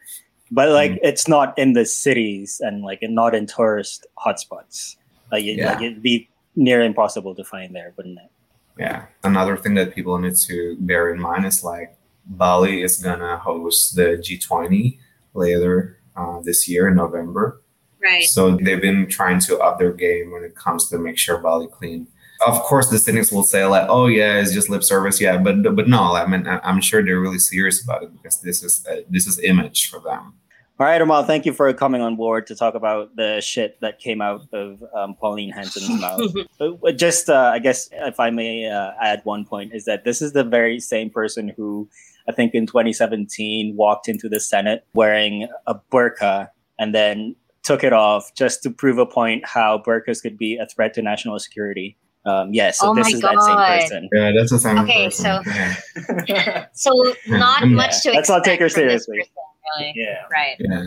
but 0.52 0.70
like 0.70 0.92
Mm. 0.92 1.00
it's 1.04 1.28
not 1.28 1.58
in 1.58 1.74
the 1.74 1.86
cities 1.86 2.62
and 2.64 2.84
like 2.84 3.00
not 3.04 3.36
in 3.36 3.46
tourist 3.46 4.06
hotspots. 4.18 4.96
Like, 5.32 5.44
it, 5.44 5.58
Yeah. 5.58 5.74
like 5.74 5.82
it'd 5.82 6.02
be 6.02 6.30
near 6.56 6.82
impossible 6.82 7.36
to 7.36 7.44
find 7.44 7.76
there, 7.76 7.94
wouldn't 7.98 8.20
it? 8.20 8.32
yeah 8.80 9.06
another 9.24 9.58
thing 9.58 9.74
that 9.74 9.96
people 9.96 10.16
need 10.20 10.36
to 10.36 10.78
bear 10.82 11.12
in 11.12 11.20
mind 11.20 11.44
is 11.48 11.64
like 11.64 11.98
bali 12.28 12.84
is 12.84 12.98
gonna 12.98 13.36
host 13.38 13.96
the 13.96 14.22
g20 14.26 15.00
later 15.34 15.98
uh, 16.16 16.40
this 16.42 16.68
year 16.68 16.88
in 16.88 16.96
november 16.96 17.62
right. 18.04 18.26
so 18.26 18.56
they've 18.58 18.80
been 18.82 19.08
trying 19.08 19.40
to 19.40 19.58
up 19.58 19.80
their 19.80 19.92
game 19.94 20.30
when 20.32 20.44
it 20.44 20.56
comes 20.56 20.90
to 20.90 21.00
make 21.00 21.18
sure 21.18 21.40
bali 21.40 21.66
clean 21.68 22.06
of 22.46 22.62
course 22.62 22.90
the 22.90 23.00
cynics 23.00 23.32
will 23.32 23.44
say 23.44 23.66
like 23.66 23.86
oh 23.90 24.06
yeah 24.08 24.38
it's 24.40 24.54
just 24.54 24.70
lip 24.70 24.84
service 24.84 25.20
yeah 25.20 25.38
but 25.38 25.64
but 25.76 25.88
no 25.88 26.14
i 26.14 26.26
mean 26.28 26.46
I- 26.48 26.60
i'm 26.64 26.82
sure 26.82 27.04
they're 27.04 27.20
really 27.20 27.40
serious 27.40 27.84
about 27.84 28.04
it 28.04 28.14
because 28.14 28.42
this 28.42 28.62
is 28.64 28.86
uh, 28.88 28.98
this 29.10 29.26
is 29.26 29.40
image 29.40 29.90
for 29.90 30.00
them 30.00 30.34
All 30.80 30.86
right, 30.86 31.02
Amahl, 31.02 31.24
thank 31.26 31.48
you 31.48 31.54
for 31.54 31.74
coming 31.74 32.02
on 32.02 32.16
board 32.16 32.46
to 32.48 32.56
talk 32.56 32.76
about 32.76 33.16
the 33.16 33.42
shit 33.42 33.82
that 33.82 33.98
came 33.98 34.22
out 34.22 34.42
of 34.54 34.84
um, 34.94 35.16
Pauline 35.16 35.50
Hanson's 35.52 35.90
mouth. 36.06 36.22
But 36.60 37.00
just, 37.00 37.32
uh, 37.32 37.50
I 37.56 37.58
guess, 37.58 37.90
if 37.92 38.20
I 38.20 38.30
may 38.30 38.70
uh, 38.70 38.92
add 39.02 39.22
one 39.24 39.44
point, 39.44 39.74
is 39.74 39.86
that 39.86 40.04
this 40.04 40.22
is 40.22 40.34
the 40.34 40.44
very 40.44 40.80
same 40.80 41.10
person 41.10 41.52
who, 41.58 41.90
I 42.30 42.32
think 42.32 42.54
in 42.54 42.68
2017, 42.68 43.76
walked 43.76 44.08
into 44.08 44.30
the 44.30 44.40
Senate 44.40 44.86
wearing 44.94 45.48
a 45.66 45.74
burqa 45.92 46.50
and 46.78 46.94
then 46.94 47.36
took 47.64 47.84
it 47.84 47.92
off 47.92 48.30
just 48.36 48.62
to 48.62 48.70
prove 48.70 49.00
a 49.00 49.06
point 49.08 49.48
how 49.48 49.80
burqas 49.82 50.22
could 50.22 50.38
be 50.38 50.58
a 50.58 50.68
threat 50.68 50.94
to 50.94 51.02
national 51.02 51.40
security. 51.40 51.98
Um, 52.28 52.52
yeah, 52.54 52.72
so 52.76 52.92
Oh 52.92 52.96
this 52.96 53.08
my 53.08 53.16
is 53.16 53.22
that 53.24 53.36
God. 53.36 53.48
same 53.48 53.80
person. 53.80 54.02
Yeah, 54.12 54.32
that's 54.36 54.52
the 54.52 54.60
same 54.60 54.78
Okay, 54.84 55.06
person. 55.08 55.24
so- 55.24 56.24
yeah. 56.28 56.66
So 56.76 56.92
not 57.32 57.64
Yeah. 57.64 57.72
much 57.72 58.04
to 58.04 58.12
Let's 58.12 58.28
not 58.28 58.44
take 58.44 58.60
her 58.60 58.68
expect 58.68 58.84
from 58.84 58.94
this 58.94 59.06
seriously. 59.08 59.32
person, 59.32 59.34
really. 59.80 59.94
yeah. 59.96 60.28
Right. 60.30 60.58
yeah. 60.60 60.86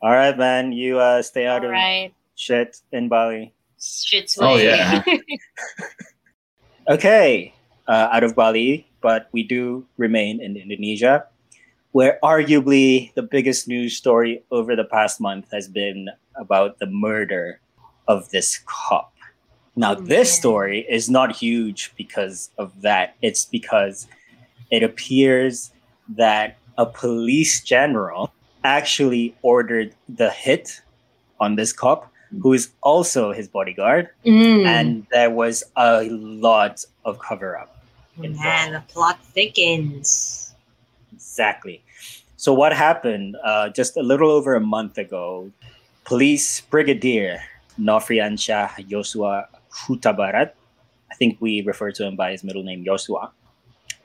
All 0.00 0.12
right, 0.14 0.36
man. 0.38 0.70
You 0.70 1.00
uh, 1.02 1.22
stay 1.26 1.46
out 1.46 1.62
All 1.66 1.74
of 1.74 1.76
right. 1.76 2.14
shit 2.36 2.78
in 2.92 3.08
Bali. 3.10 3.52
Shit's 3.82 4.38
Oh, 4.40 4.56
yeah. 4.56 5.02
Okay, 6.88 7.52
uh, 7.88 8.08
out 8.14 8.22
of 8.22 8.36
Bali, 8.36 8.86
but 9.02 9.26
we 9.32 9.42
do 9.42 9.84
remain 9.98 10.40
in 10.40 10.56
Indonesia, 10.56 11.26
where 11.90 12.18
arguably 12.22 13.12
the 13.14 13.22
biggest 13.26 13.66
news 13.66 13.96
story 13.96 14.44
over 14.52 14.76
the 14.76 14.84
past 14.86 15.20
month 15.20 15.50
has 15.50 15.66
been 15.66 16.08
about 16.38 16.78
the 16.78 16.86
murder 16.86 17.58
of 18.06 18.30
this 18.30 18.62
cop. 18.66 19.10
Now, 19.76 19.94
this 19.94 20.32
story 20.32 20.86
is 20.88 21.10
not 21.10 21.36
huge 21.36 21.92
because 21.96 22.50
of 22.56 22.72
that. 22.80 23.14
It's 23.20 23.44
because 23.44 24.08
it 24.70 24.82
appears 24.82 25.70
that 26.08 26.56
a 26.78 26.86
police 26.86 27.62
general 27.62 28.32
actually 28.64 29.34
ordered 29.42 29.94
the 30.08 30.30
hit 30.30 30.80
on 31.38 31.56
this 31.56 31.72
cop, 31.72 32.10
who 32.40 32.52
is 32.54 32.70
also 32.82 33.32
his 33.32 33.46
bodyguard 33.48 34.08
Mm. 34.24 34.66
and 34.66 35.06
there 35.12 35.30
was 35.30 35.62
a 35.76 36.04
lot 36.10 36.84
of 37.04 37.18
cover 37.18 37.56
up. 37.58 37.76
Man, 38.16 38.72
the 38.72 38.80
plot 38.88 39.22
thickens. 39.34 40.54
Exactly. 41.12 41.82
So 42.36 42.52
what 42.52 42.72
happened? 42.72 43.36
Uh, 43.44 43.68
just 43.68 43.96
a 43.96 44.02
little 44.02 44.30
over 44.30 44.54
a 44.54 44.60
month 44.60 44.96
ago, 44.98 45.50
police 46.04 46.62
brigadier 46.62 47.40
Nofriansyah 47.78 48.88
Yosua 48.88 49.46
Hutabarat, 49.84 50.52
I 51.10 51.14
think 51.14 51.38
we 51.40 51.62
refer 51.62 51.92
to 51.92 52.06
him 52.06 52.16
by 52.16 52.32
his 52.32 52.42
middle 52.42 52.62
name 52.62 52.84
Yosua, 52.84 53.30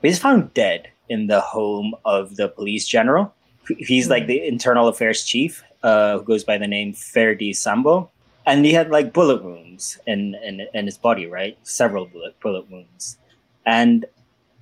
was 0.02 0.18
found 0.18 0.52
dead 0.54 0.90
in 1.08 1.26
the 1.26 1.40
home 1.40 1.94
of 2.04 2.36
the 2.36 2.48
police 2.48 2.86
general. 2.86 3.34
He's 3.78 4.10
like 4.10 4.26
the 4.26 4.44
internal 4.46 4.88
affairs 4.88 5.24
chief, 5.24 5.62
uh, 5.82 6.18
who 6.18 6.24
goes 6.24 6.44
by 6.44 6.58
the 6.58 6.66
name 6.66 6.92
Ferdy 6.92 7.52
Sambo. 7.52 8.10
And 8.44 8.64
he 8.64 8.72
had 8.72 8.90
like 8.90 9.12
bullet 9.12 9.44
wounds 9.44 9.98
in, 10.06 10.34
in, 10.42 10.66
in 10.74 10.86
his 10.86 10.98
body, 10.98 11.26
right? 11.26 11.56
Several 11.62 12.06
bullet, 12.06 12.38
bullet 12.40 12.68
wounds. 12.70 13.16
And 13.64 14.04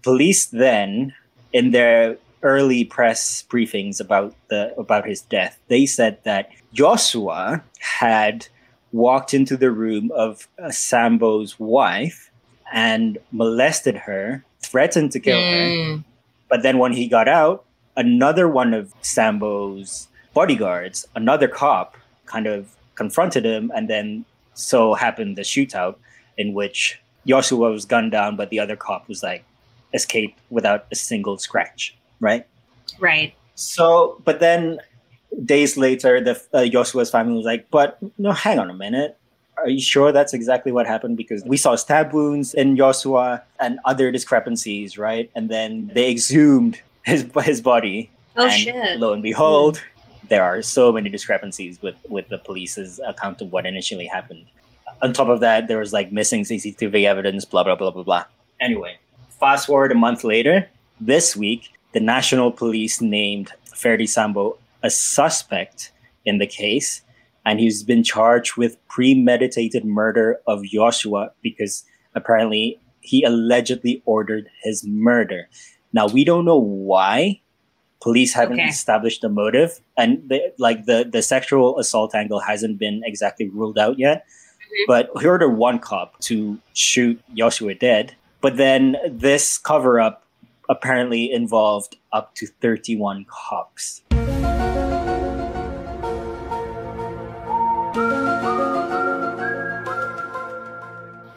police 0.02 0.47
then, 0.47 1.14
in 1.52 1.71
their 1.71 2.19
early 2.43 2.85
press 2.85 3.43
briefings 3.49 4.00
about 4.00 4.35
the 4.49 4.75
about 4.79 5.07
his 5.07 5.23
death, 5.23 5.59
they 5.69 5.87
said 5.87 6.23
that 6.25 6.50
Joshua 6.73 7.62
had 7.79 8.49
walked 8.92 9.35
into 9.35 9.56
the 9.56 9.70
room 9.70 10.11
of 10.14 10.49
uh, 10.62 10.70
Sambo's 10.70 11.59
wife 11.59 12.30
and 12.73 13.18
molested 13.32 13.97
her, 13.97 14.44
threatened 14.61 15.12
to 15.12 15.20
kill 15.20 15.40
her. 15.40 15.68
Mm. 15.68 16.04
But 16.49 16.62
then 16.62 16.78
when 16.78 16.92
he 16.92 17.06
got 17.06 17.28
out, 17.28 17.64
another 17.97 18.49
one 18.49 18.75
of 18.75 18.92
Sambo's 19.02 20.09
bodyguards, 20.35 21.06
another 21.14 21.49
cop, 21.49 21.97
kind 22.26 22.47
of 22.47 22.75
confronted 22.94 23.44
him, 23.44 23.73
and 23.75 23.88
then 23.88 24.25
so 24.54 24.94
happened 24.94 25.37
the 25.37 25.42
shootout 25.42 25.97
in 26.37 26.54
which 26.54 27.00
Joshua 27.26 27.70
was 27.70 27.85
gunned 27.85 28.12
down, 28.12 28.37
but 28.37 28.50
the 28.50 28.61
other 28.61 28.76
cop 28.76 29.09
was 29.09 29.23
like 29.23 29.44
escaped 29.94 30.38
without 30.50 30.87
a 30.90 30.94
single 30.94 31.38
scratch, 31.38 31.97
right? 32.20 32.47
Right. 32.99 33.35
So, 33.54 34.20
but 34.25 34.40
then 34.40 34.80
days 35.45 35.77
later, 35.77 36.21
the 36.21 36.41
uh, 36.53 36.67
Joshua's 36.67 37.11
family 37.11 37.37
was 37.37 37.47
like, 37.47 37.71
"But 37.71 37.99
no, 38.19 38.33
hang 38.33 38.59
on 38.59 38.71
a 38.71 38.75
minute. 38.75 39.17
Are 39.57 39.69
you 39.69 39.81
sure 39.81 40.11
that's 40.11 40.33
exactly 40.33 40.73
what 40.73 40.87
happened? 40.87 41.17
Because 41.17 41.43
we 41.45 41.57
saw 41.57 41.77
stab 41.77 42.13
wounds 42.15 42.55
in 42.55 42.77
Joshua 42.77 43.43
and 43.59 43.79
other 43.85 44.11
discrepancies, 44.11 44.97
right? 44.97 45.31
And 45.35 45.51
then 45.51 45.91
they 45.95 46.11
exhumed 46.11 46.81
his 47.05 47.27
his 47.45 47.61
body, 47.61 48.11
Oh 48.37 48.45
and 48.45 48.53
shit. 48.53 48.99
lo 49.01 49.13
and 49.13 49.23
behold, 49.23 49.83
there 50.29 50.43
are 50.43 50.63
so 50.63 50.93
many 50.93 51.11
discrepancies 51.11 51.81
with 51.83 51.97
with 52.09 52.29
the 52.29 52.39
police's 52.39 53.01
account 53.07 53.41
of 53.43 53.53
what 53.53 53.67
initially 53.67 54.07
happened. 54.07 54.47
On 55.03 55.13
top 55.13 55.29
of 55.29 55.41
that, 55.41 55.69
there 55.69 55.79
was 55.79 55.93
like 55.93 56.13
missing 56.13 56.45
CCTV 56.45 57.05
evidence, 57.05 57.45
blah 57.45 57.63
blah 57.65 57.75
blah 57.77 57.91
blah 57.91 58.03
blah. 58.03 58.25
Anyway, 58.61 58.97
fast 59.39 59.67
forward 59.67 59.93
a 59.93 59.95
month 59.95 60.25
later, 60.25 60.69
this 61.01 61.37
week, 61.37 61.73
the 61.93 62.01
national 62.01 62.51
police 62.53 63.01
named 63.01 63.51
Ferdy 63.75 64.07
Sambo 64.07 64.57
a 64.83 64.91
suspect 64.91 65.93
in 66.25 66.39
the 66.39 66.47
case, 66.47 67.03
and 67.45 67.59
he's 67.61 67.83
been 67.83 68.03
charged 68.03 68.57
with 68.57 68.77
premeditated 68.89 69.85
murder 69.85 70.39
of 70.47 70.65
Joshua 70.65 71.33
because 71.43 71.85
apparently 72.15 72.79
he 73.01 73.23
allegedly 73.25 74.03
ordered 74.05 74.49
his 74.63 74.85
murder. 74.87 75.49
Now 75.93 76.07
we 76.07 76.25
don't 76.25 76.45
know 76.45 76.59
why. 76.59 77.41
Police 78.03 78.33
haven't 78.33 78.61
Okay. 78.61 78.69
established 78.69 79.21
the 79.21 79.29
motive, 79.29 79.81
and 79.97 80.27
the, 80.29 80.53
like 80.59 80.87
the 80.87 81.05
the 81.11 81.21
sexual 81.21 81.79
assault 81.79 82.15
angle 82.15 82.41
hasn't 82.41 82.79
been 82.79 83.03
exactly 83.05 83.49
ruled 83.49 83.79
out 83.79 83.99
yet. 83.99 84.25
Mm-hmm. 84.25 84.85
But 84.87 85.11
he 85.21 85.27
ordered 85.27 85.51
one 85.51 85.79
cop 85.79 86.19
to 86.21 86.59
shoot 86.73 87.21
Joshua 87.35 87.75
dead. 87.75 88.15
But 88.41 88.57
then 88.57 88.97
this 89.11 89.59
cover 89.59 90.01
up 90.01 90.25
apparently 90.71 91.31
involved 91.31 91.97
up 92.13 92.35
to 92.37 92.47
31 92.47 93.27
cops. 93.29 94.03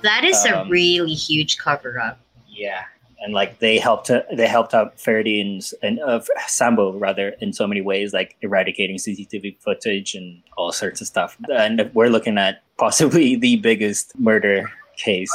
That 0.03 0.24
is 0.24 0.45
a 0.45 0.62
Um, 0.62 0.69
really 0.69 1.13
huge 1.13 1.57
cover 1.57 2.00
up. 2.00 2.19
Yeah. 2.48 2.83
And 3.24 3.33
like 3.33 3.60
they 3.60 3.77
helped 3.79 4.12
they 4.33 4.48
helped 4.48 4.74
out 4.74 5.00
Ferdy's 5.00 5.74
and 5.81 6.00
uh, 6.01 6.19
Sambo 6.48 6.91
rather 6.93 7.29
in 7.39 7.53
so 7.53 7.65
many 7.65 7.79
ways, 7.81 8.13
like 8.13 8.36
eradicating 8.41 8.98
CCTV 8.98 9.57
footage 9.60 10.13
and 10.13 10.43
all 10.57 10.72
sorts 10.74 11.00
of 11.00 11.07
stuff. 11.07 11.38
And 11.50 11.89
we're 11.93 12.10
looking 12.10 12.38
at 12.38 12.62
possibly 12.77 13.36
the 13.48 13.55
biggest 13.57 14.17
murder 14.19 14.69
case 14.98 15.31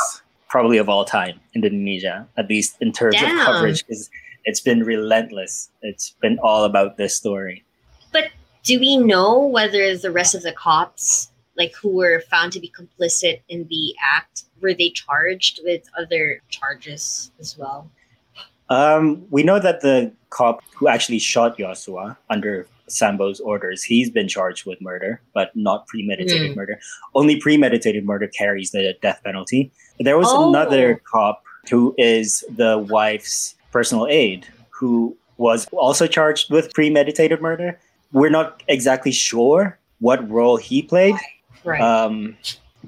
probably 0.49 0.79
of 0.79 0.89
all 0.89 1.05
time 1.05 1.39
in 1.55 1.65
Indonesia, 1.65 2.27
at 2.37 2.49
least 2.49 2.77
in 2.81 2.93
terms 2.93 3.17
Damn. 3.17 3.39
of 3.39 3.45
coverage, 3.47 3.87
because 3.87 4.11
it's 4.45 4.61
been 4.61 4.83
relentless. 4.83 5.71
It's 5.83 6.15
been 6.21 6.39
all 6.43 6.65
about 6.65 6.97
this 6.97 7.15
story. 7.15 7.65
But 8.13 8.31
do 8.65 8.81
we 8.81 8.97
know 8.97 9.47
whether 9.47 9.97
the 9.97 10.11
rest 10.11 10.35
of 10.35 10.43
the 10.43 10.53
cops, 10.53 11.31
like 11.59 11.75
who 11.75 11.91
were 11.91 12.21
found 12.31 12.53
to 12.53 12.61
be 12.61 12.71
complicit 12.71 13.41
in 13.49 13.67
the 13.69 13.95
act, 14.03 14.45
were 14.63 14.73
they 14.73 14.91
charged 14.91 15.61
with 15.65 15.83
other 16.01 16.41
charges 16.49 17.31
as 17.41 17.59
well? 17.59 17.91
Um, 18.71 19.27
we 19.31 19.43
know 19.43 19.59
that 19.59 19.81
the 19.81 20.13
cop 20.31 20.63
who 20.75 20.89
actually 20.89 21.19
shot 21.19 21.59
Joshua 21.59 22.17
under 22.31 22.67
Sambo's 22.87 23.41
orders, 23.41 23.83
he's 23.83 24.09
been 24.09 24.29
charged 24.29 24.67
with 24.67 24.81
murder, 24.81 25.21
but 25.35 25.55
not 25.57 25.87
premeditated 25.89 26.51
Hmm. 26.51 26.57
murder. 26.57 26.81
Only 27.15 27.39
premeditated 27.41 28.05
murder 28.05 28.29
carries 28.29 28.71
the 28.71 28.95
death 29.03 29.21
penalty. 29.25 29.71
There 29.99 30.17
was 30.17 30.29
Oh. 30.31 30.49
another 30.49 31.03
cop 31.11 31.43
who 31.71 31.95
is 31.99 32.45
the 32.57 32.79
wife's 32.79 33.55
personal 33.73 34.07
aide 34.07 34.47
who 34.71 35.17
was 35.39 35.67
also 35.73 36.07
charged 36.07 36.51
with 36.51 36.73
premeditated 36.73 37.41
murder. 37.43 37.79
We're 38.13 38.31
not 38.31 38.63
exactly 38.69 39.13
sure 39.13 39.79
what 40.01 40.29
role 40.31 40.57
he 40.57 40.83
played. 40.83 41.15
Right. 41.65 41.81
Um, 41.81 42.37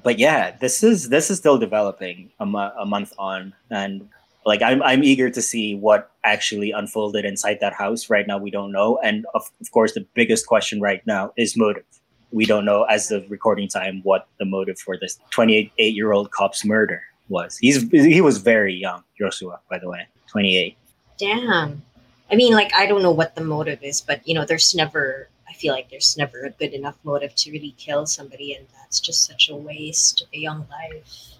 but 0.02 0.18
yeah, 0.18 0.56
this 0.60 0.82
is 0.82 1.08
this 1.08 1.30
is 1.30 1.38
still 1.38 1.58
developing 1.58 2.30
a, 2.40 2.46
mo- 2.46 2.72
a 2.78 2.86
month 2.86 3.12
on, 3.18 3.52
and 3.70 4.08
like 4.46 4.62
I'm 4.62 4.82
I'm 4.82 5.02
eager 5.02 5.30
to 5.30 5.42
see 5.42 5.74
what 5.74 6.10
actually 6.24 6.70
unfolded 6.70 7.24
inside 7.24 7.58
that 7.60 7.72
house. 7.72 8.08
Right 8.08 8.26
now, 8.26 8.38
we 8.38 8.50
don't 8.50 8.72
know, 8.72 8.98
and 9.02 9.26
of, 9.34 9.50
of 9.60 9.70
course, 9.72 9.94
the 9.94 10.06
biggest 10.14 10.46
question 10.46 10.80
right 10.80 11.04
now 11.06 11.32
is 11.36 11.56
motive. 11.56 11.84
We 12.32 12.46
don't 12.46 12.64
know 12.64 12.84
as 12.84 13.10
of 13.10 13.28
recording 13.30 13.68
time 13.68 14.00
what 14.04 14.28
the 14.38 14.44
motive 14.44 14.78
for 14.78 14.96
this 14.96 15.18
28 15.30 15.72
year 15.76 16.12
old 16.12 16.30
cop's 16.30 16.64
murder 16.64 17.02
was. 17.28 17.58
He's 17.58 17.90
he 17.90 18.20
was 18.20 18.38
very 18.38 18.74
young, 18.74 19.02
Joshua, 19.18 19.60
by 19.68 19.78
the 19.78 19.88
way, 19.88 20.06
28. 20.28 20.76
Damn. 21.18 21.82
I 22.30 22.36
mean, 22.36 22.54
like, 22.54 22.72
I 22.74 22.86
don't 22.86 23.02
know 23.02 23.10
what 23.10 23.34
the 23.34 23.42
motive 23.42 23.82
is, 23.82 24.00
but, 24.00 24.26
you 24.26 24.34
know, 24.34 24.44
there's 24.44 24.74
never, 24.74 25.28
I 25.50 25.52
feel 25.54 25.74
like 25.74 25.90
there's 25.90 26.16
never 26.16 26.44
a 26.44 26.50
good 26.50 26.72
enough 26.72 26.96
motive 27.02 27.34
to 27.34 27.50
really 27.50 27.74
kill 27.76 28.06
somebody, 28.06 28.54
and 28.54 28.66
that's 28.78 29.00
just 29.00 29.24
such 29.24 29.50
a 29.50 29.56
waste 29.56 30.22
of 30.22 30.28
a 30.32 30.38
young 30.38 30.66
life. 30.70 31.34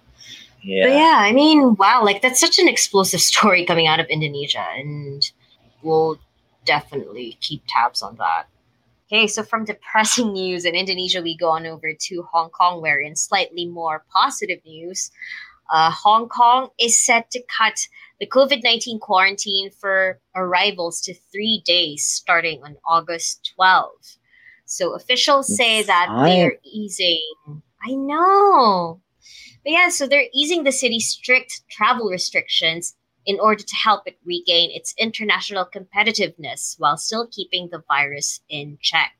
Yeah. 0.62 0.86
But 0.86 0.92
yeah, 0.92 1.16
I 1.20 1.32
mean, 1.32 1.76
wow, 1.76 2.04
like, 2.04 2.20
that's 2.20 2.40
such 2.40 2.58
an 2.58 2.68
explosive 2.68 3.20
story 3.32 3.64
coming 3.64 3.86
out 3.86 4.00
of 4.00 4.06
Indonesia, 4.06 4.66
and 4.76 5.30
we'll 5.82 6.18
definitely 6.64 7.38
keep 7.40 7.62
tabs 7.68 8.02
on 8.02 8.16
that. 8.16 8.46
Okay, 9.12 9.26
so 9.26 9.42
from 9.42 9.64
depressing 9.64 10.32
news 10.32 10.64
in 10.64 10.74
Indonesia, 10.74 11.20
we 11.20 11.36
go 11.36 11.50
on 11.50 11.66
over 11.66 11.92
to 11.92 12.22
Hong 12.30 12.50
Kong, 12.50 12.80
where 12.80 13.00
in 13.00 13.16
slightly 13.16 13.66
more 13.66 14.04
positive 14.12 14.60
news, 14.64 15.10
uh, 15.70 15.90
Hong 15.90 16.28
Kong 16.28 16.68
is 16.78 17.04
set 17.04 17.30
to 17.30 17.42
cut 17.56 17.78
the 18.18 18.26
COVID 18.26 18.62
19 18.62 18.98
quarantine 18.98 19.70
for 19.70 20.20
arrivals 20.34 21.00
to 21.02 21.14
three 21.32 21.62
days 21.64 22.04
starting 22.04 22.62
on 22.62 22.76
August 22.86 23.52
12. 23.56 23.90
So 24.66 24.94
officials 24.94 25.54
say 25.56 25.82
that 25.82 26.08
they're 26.24 26.58
easing. 26.64 27.22
I 27.82 27.92
know. 27.92 29.00
But 29.64 29.72
yeah, 29.72 29.88
so 29.88 30.06
they're 30.06 30.28
easing 30.34 30.64
the 30.64 30.72
city's 30.72 31.08
strict 31.08 31.62
travel 31.70 32.08
restrictions 32.08 32.94
in 33.26 33.38
order 33.40 33.62
to 33.62 33.76
help 33.76 34.06
it 34.06 34.18
regain 34.24 34.70
its 34.72 34.94
international 34.98 35.66
competitiveness 35.66 36.76
while 36.78 36.96
still 36.96 37.26
keeping 37.30 37.68
the 37.70 37.82
virus 37.88 38.40
in 38.48 38.78
check. 38.80 39.12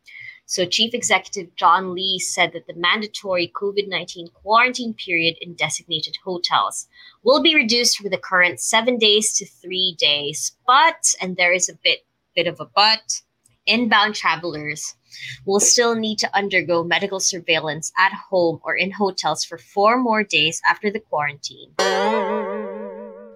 So, 0.50 0.66
Chief 0.66 0.95
Executive 0.95 1.54
John 1.54 1.95
Lee 1.95 2.19
said 2.19 2.52
that 2.54 2.66
the 2.66 2.75
mandatory 2.75 3.52
COVID 3.54 3.87
19 3.87 4.30
quarantine 4.35 4.95
period 4.95 5.37
in 5.40 5.54
designated 5.54 6.16
hotels 6.25 6.88
will 7.23 7.40
be 7.40 7.54
reduced 7.54 7.97
from 7.97 8.11
the 8.11 8.19
current 8.19 8.59
seven 8.59 8.99
days 8.99 9.33
to 9.35 9.47
three 9.47 9.95
days. 9.97 10.57
But, 10.66 11.14
and 11.21 11.37
there 11.37 11.52
is 11.52 11.69
a 11.69 11.78
bit, 11.85 12.00
bit 12.35 12.49
of 12.49 12.59
a 12.59 12.64
but, 12.64 13.23
inbound 13.64 14.16
travelers 14.16 14.97
will 15.47 15.61
still 15.61 15.95
need 15.95 16.19
to 16.19 16.37
undergo 16.37 16.83
medical 16.83 17.21
surveillance 17.21 17.92
at 17.97 18.12
home 18.12 18.59
or 18.64 18.75
in 18.75 18.90
hotels 18.90 19.45
for 19.45 19.57
four 19.57 19.99
more 19.99 20.25
days 20.25 20.61
after 20.69 20.90
the 20.90 20.99
quarantine 20.99 21.75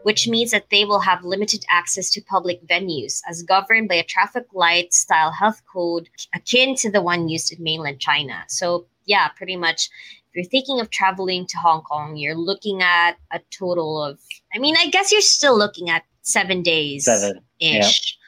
which 0.05 0.29
means 0.29 0.51
that 0.51 0.69
they 0.71 0.85
will 0.85 1.01
have 1.01 1.25
limited 1.25 1.65
access 1.71 2.11
to 2.11 2.21
public 2.21 2.65
venues 2.67 3.23
as 3.27 3.43
governed 3.43 3.89
by 3.89 3.95
a 3.95 4.05
traffic 4.05 4.45
light 4.53 4.93
style 4.93 5.33
health 5.33 5.63
code 5.73 6.11
akin 6.35 6.75
to 6.77 6.91
the 6.91 7.01
one 7.01 7.27
used 7.27 7.51
in 7.51 7.63
mainland 7.63 8.01
China. 8.01 8.45
So, 8.49 8.87
yeah, 9.07 9.29
pretty 9.29 9.57
much 9.57 9.89
if 10.29 10.35
you're 10.35 10.45
thinking 10.45 10.79
of 10.79 10.91
traveling 10.91 11.47
to 11.47 11.57
Hong 11.57 11.81
Kong, 11.83 12.17
you're 12.17 12.35
looking 12.35 12.83
at 12.83 13.13
a 13.33 13.41
total 13.51 14.03
of, 14.03 14.19
I 14.55 14.59
mean, 14.59 14.75
I 14.79 14.91
guess 14.91 15.11
you're 15.11 15.23
still 15.23 15.57
looking 15.57 15.89
at 15.89 16.03
seven 16.21 16.63
days 16.63 17.09
ish. 17.09 18.19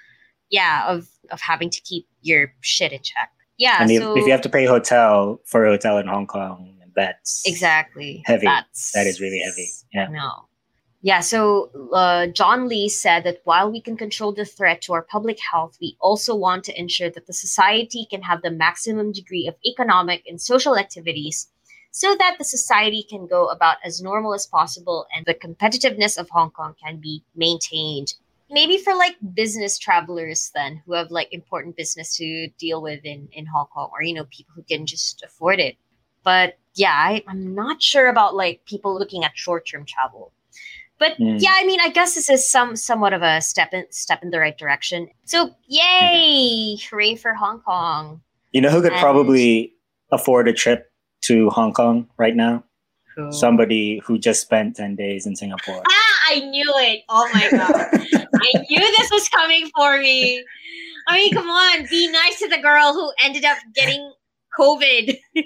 Yeah, 0.50 0.82
yeah, 0.86 0.88
of, 0.88 1.08
of 1.30 1.42
having 1.42 1.68
to 1.68 1.80
keep 1.82 2.06
your 2.22 2.54
shit 2.62 2.92
in 2.92 3.02
check. 3.02 3.30
Yeah. 3.58 3.76
and 3.80 3.90
if, 3.90 4.02
so 4.02 4.16
if 4.16 4.24
you 4.24 4.30
have 4.30 4.42
to 4.42 4.48
pay 4.48 4.64
hotel 4.64 5.42
for 5.44 5.66
a 5.66 5.70
hotel 5.70 5.98
in 5.98 6.06
Hong 6.06 6.26
Kong, 6.26 6.78
that's 6.94 7.42
exactly 7.46 8.22
heavy. 8.24 8.46
That's, 8.46 8.92
That 8.92 9.06
is 9.06 9.20
really 9.20 9.40
heavy. 9.44 9.68
Yeah. 9.92 10.08
No. 10.08 10.45
Yeah, 11.06 11.20
so 11.20 11.70
uh, 11.92 12.26
John 12.26 12.66
Lee 12.66 12.88
said 12.88 13.22
that 13.22 13.40
while 13.44 13.70
we 13.70 13.80
can 13.80 13.96
control 13.96 14.32
the 14.32 14.44
threat 14.44 14.82
to 14.82 14.92
our 14.92 15.02
public 15.02 15.38
health, 15.38 15.78
we 15.80 15.96
also 16.00 16.34
want 16.34 16.64
to 16.64 16.76
ensure 16.76 17.10
that 17.10 17.28
the 17.28 17.32
society 17.32 18.08
can 18.10 18.22
have 18.22 18.42
the 18.42 18.50
maximum 18.50 19.12
degree 19.12 19.46
of 19.46 19.54
economic 19.64 20.24
and 20.26 20.40
social 20.40 20.76
activities 20.76 21.46
so 21.92 22.16
that 22.16 22.38
the 22.38 22.44
society 22.44 23.06
can 23.08 23.28
go 23.28 23.46
about 23.46 23.76
as 23.84 24.02
normal 24.02 24.34
as 24.34 24.48
possible 24.48 25.06
and 25.14 25.24
the 25.26 25.34
competitiveness 25.34 26.18
of 26.18 26.28
Hong 26.30 26.50
Kong 26.50 26.74
can 26.82 26.96
be 26.96 27.22
maintained. 27.36 28.14
Maybe 28.50 28.76
for 28.76 28.92
like 28.92 29.14
business 29.32 29.78
travelers, 29.78 30.50
then 30.56 30.82
who 30.84 30.94
have 30.94 31.12
like 31.12 31.32
important 31.32 31.76
business 31.76 32.16
to 32.16 32.48
deal 32.58 32.82
with 32.82 33.04
in, 33.04 33.28
in 33.30 33.46
Hong 33.46 33.66
Kong, 33.66 33.90
or 33.92 34.02
you 34.02 34.12
know, 34.12 34.24
people 34.24 34.54
who 34.56 34.64
can 34.64 34.86
just 34.86 35.22
afford 35.22 35.60
it. 35.60 35.76
But 36.24 36.58
yeah, 36.74 36.90
I, 36.90 37.22
I'm 37.28 37.54
not 37.54 37.80
sure 37.80 38.08
about 38.08 38.34
like 38.34 38.64
people 38.66 38.98
looking 38.98 39.22
at 39.22 39.38
short 39.38 39.68
term 39.68 39.84
travel. 39.84 40.32
But 40.98 41.18
Mm. 41.18 41.40
yeah, 41.40 41.52
I 41.54 41.64
mean, 41.64 41.80
I 41.80 41.88
guess 41.90 42.14
this 42.14 42.30
is 42.30 42.48
some 42.50 42.74
somewhat 42.76 43.12
of 43.12 43.22
a 43.22 43.40
step 43.42 43.72
in 43.74 43.84
step 43.90 44.22
in 44.22 44.30
the 44.30 44.38
right 44.40 44.56
direction. 44.56 45.08
So 45.24 45.50
yay, 45.66 46.76
hooray 46.76 47.16
for 47.16 47.34
Hong 47.34 47.60
Kong! 47.60 48.20
You 48.52 48.60
know 48.62 48.70
who 48.70 48.80
could 48.82 48.92
And- 48.92 49.00
probably 49.00 49.74
afford 50.12 50.48
a 50.48 50.52
trip 50.52 50.90
to 51.22 51.50
Hong 51.50 51.72
Kong 51.72 52.08
right 52.16 52.34
now? 52.36 52.64
Who- 53.16 53.32
Somebody 53.32 54.00
who 54.04 54.18
just 54.18 54.40
spent 54.42 54.76
10 54.76 54.94
days 54.96 55.26
in 55.26 55.36
Singapore. 55.36 55.82
Ah, 55.88 56.16
I 56.30 56.40
knew 56.40 56.70
it! 56.76 57.02
Oh 57.08 57.28
my 57.32 57.48
god, 57.50 57.88
I 58.34 58.64
knew 58.68 58.80
this 58.98 59.10
was 59.10 59.28
coming 59.28 59.70
for 59.76 59.98
me. 59.98 60.42
I 61.08 61.16
mean, 61.18 61.32
come 61.32 61.48
on, 61.48 61.86
be 61.90 62.08
nice 62.10 62.38
to 62.40 62.48
the 62.48 62.58
girl 62.58 62.92
who 62.92 63.12
ended 63.22 63.44
up 63.44 63.58
getting 63.74 64.12
COVID. 64.58 65.18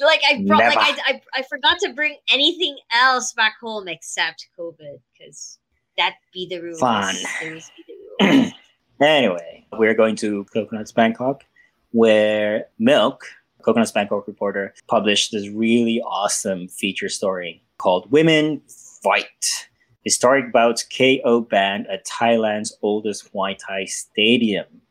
like 0.00 0.20
I 0.28 0.44
brought, 0.46 0.60
like 0.60 0.76
I, 0.78 0.94
I, 1.06 1.22
I 1.34 1.42
forgot 1.42 1.78
to 1.82 1.92
bring 1.92 2.16
anything 2.30 2.76
else 2.92 3.32
back 3.32 3.54
home 3.60 3.88
except 3.88 4.48
COVID 4.58 4.98
because 5.18 5.58
that 5.96 6.16
be 6.32 6.46
the 6.48 6.60
rules. 6.60 6.80
Fun. 6.80 7.14
Be 7.14 7.84
the 8.20 8.26
rules. 8.30 8.52
anyway, 9.00 9.66
we're 9.78 9.94
going 9.94 10.16
to 10.16 10.44
Coconuts 10.52 10.92
Bangkok, 10.92 11.44
where 11.92 12.66
Milk, 12.78 13.24
Coconuts 13.62 13.92
Bangkok 13.92 14.26
reporter, 14.26 14.74
published 14.88 15.32
this 15.32 15.48
really 15.48 16.00
awesome 16.02 16.68
feature 16.68 17.08
story 17.08 17.62
called 17.78 18.10
Women 18.10 18.60
Fight. 19.02 19.68
Historic 20.04 20.52
bouts 20.52 20.84
KO 20.84 21.42
banned 21.42 21.86
at 21.86 22.04
Thailand's 22.06 22.76
oldest 22.82 23.32
Muay 23.32 23.56
Thai 23.56 23.84
stadium. 23.84 24.81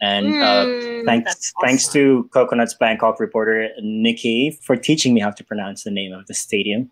And 0.00 0.42
uh, 0.42 0.66
Mm, 1.00 1.06
thanks 1.06 1.24
that's 1.30 1.52
thanks 1.60 1.88
to 1.88 2.28
Coconuts 2.32 2.74
Bangkok 2.74 3.20
reporter 3.20 3.68
Nikki 3.82 4.58
for 4.62 4.76
teaching 4.76 5.14
me 5.14 5.20
how 5.20 5.30
to 5.30 5.44
pronounce 5.44 5.84
the 5.84 5.90
name 5.90 6.12
of 6.12 6.26
the 6.26 6.34
stadium. 6.34 6.90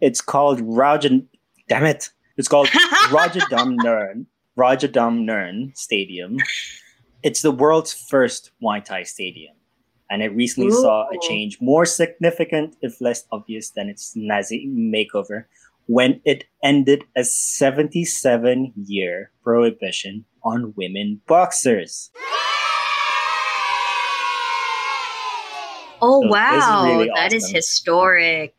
It's 0.00 0.20
called 0.20 0.60
Rajan. 0.60 1.26
Damn 1.68 1.84
it! 1.84 2.10
It's 2.36 2.48
called 2.48 2.68
Rajadamnern 3.08 4.26
Rajadam 4.58 5.24
Nern 5.24 5.72
Stadium. 5.74 6.38
It's 7.22 7.42
the 7.42 7.50
world's 7.50 7.92
first 7.92 8.50
Muay 8.62 8.84
Thai 8.84 9.02
stadium, 9.04 9.54
and 10.10 10.22
it 10.22 10.34
recently 10.34 10.70
saw 10.70 11.08
a 11.10 11.18
change 11.20 11.58
more 11.60 11.84
significant, 11.84 12.76
if 12.80 13.00
less 13.00 13.24
obvious, 13.30 13.70
than 13.70 13.88
its 13.88 14.12
Nazi 14.16 14.66
makeover 14.68 15.44
when 15.86 16.20
it 16.24 16.44
ended 16.62 17.02
a 17.16 17.24
77 17.24 18.72
year 18.84 19.32
prohibition 19.42 20.24
on 20.44 20.72
women 20.76 21.20
boxers. 21.26 22.10
Oh 26.02 26.22
So 26.22 26.28
wow, 26.28 26.84
really 26.86 27.10
that 27.14 27.32
is 27.32 27.44
awesome. 27.44 27.54
historic. 27.54 28.54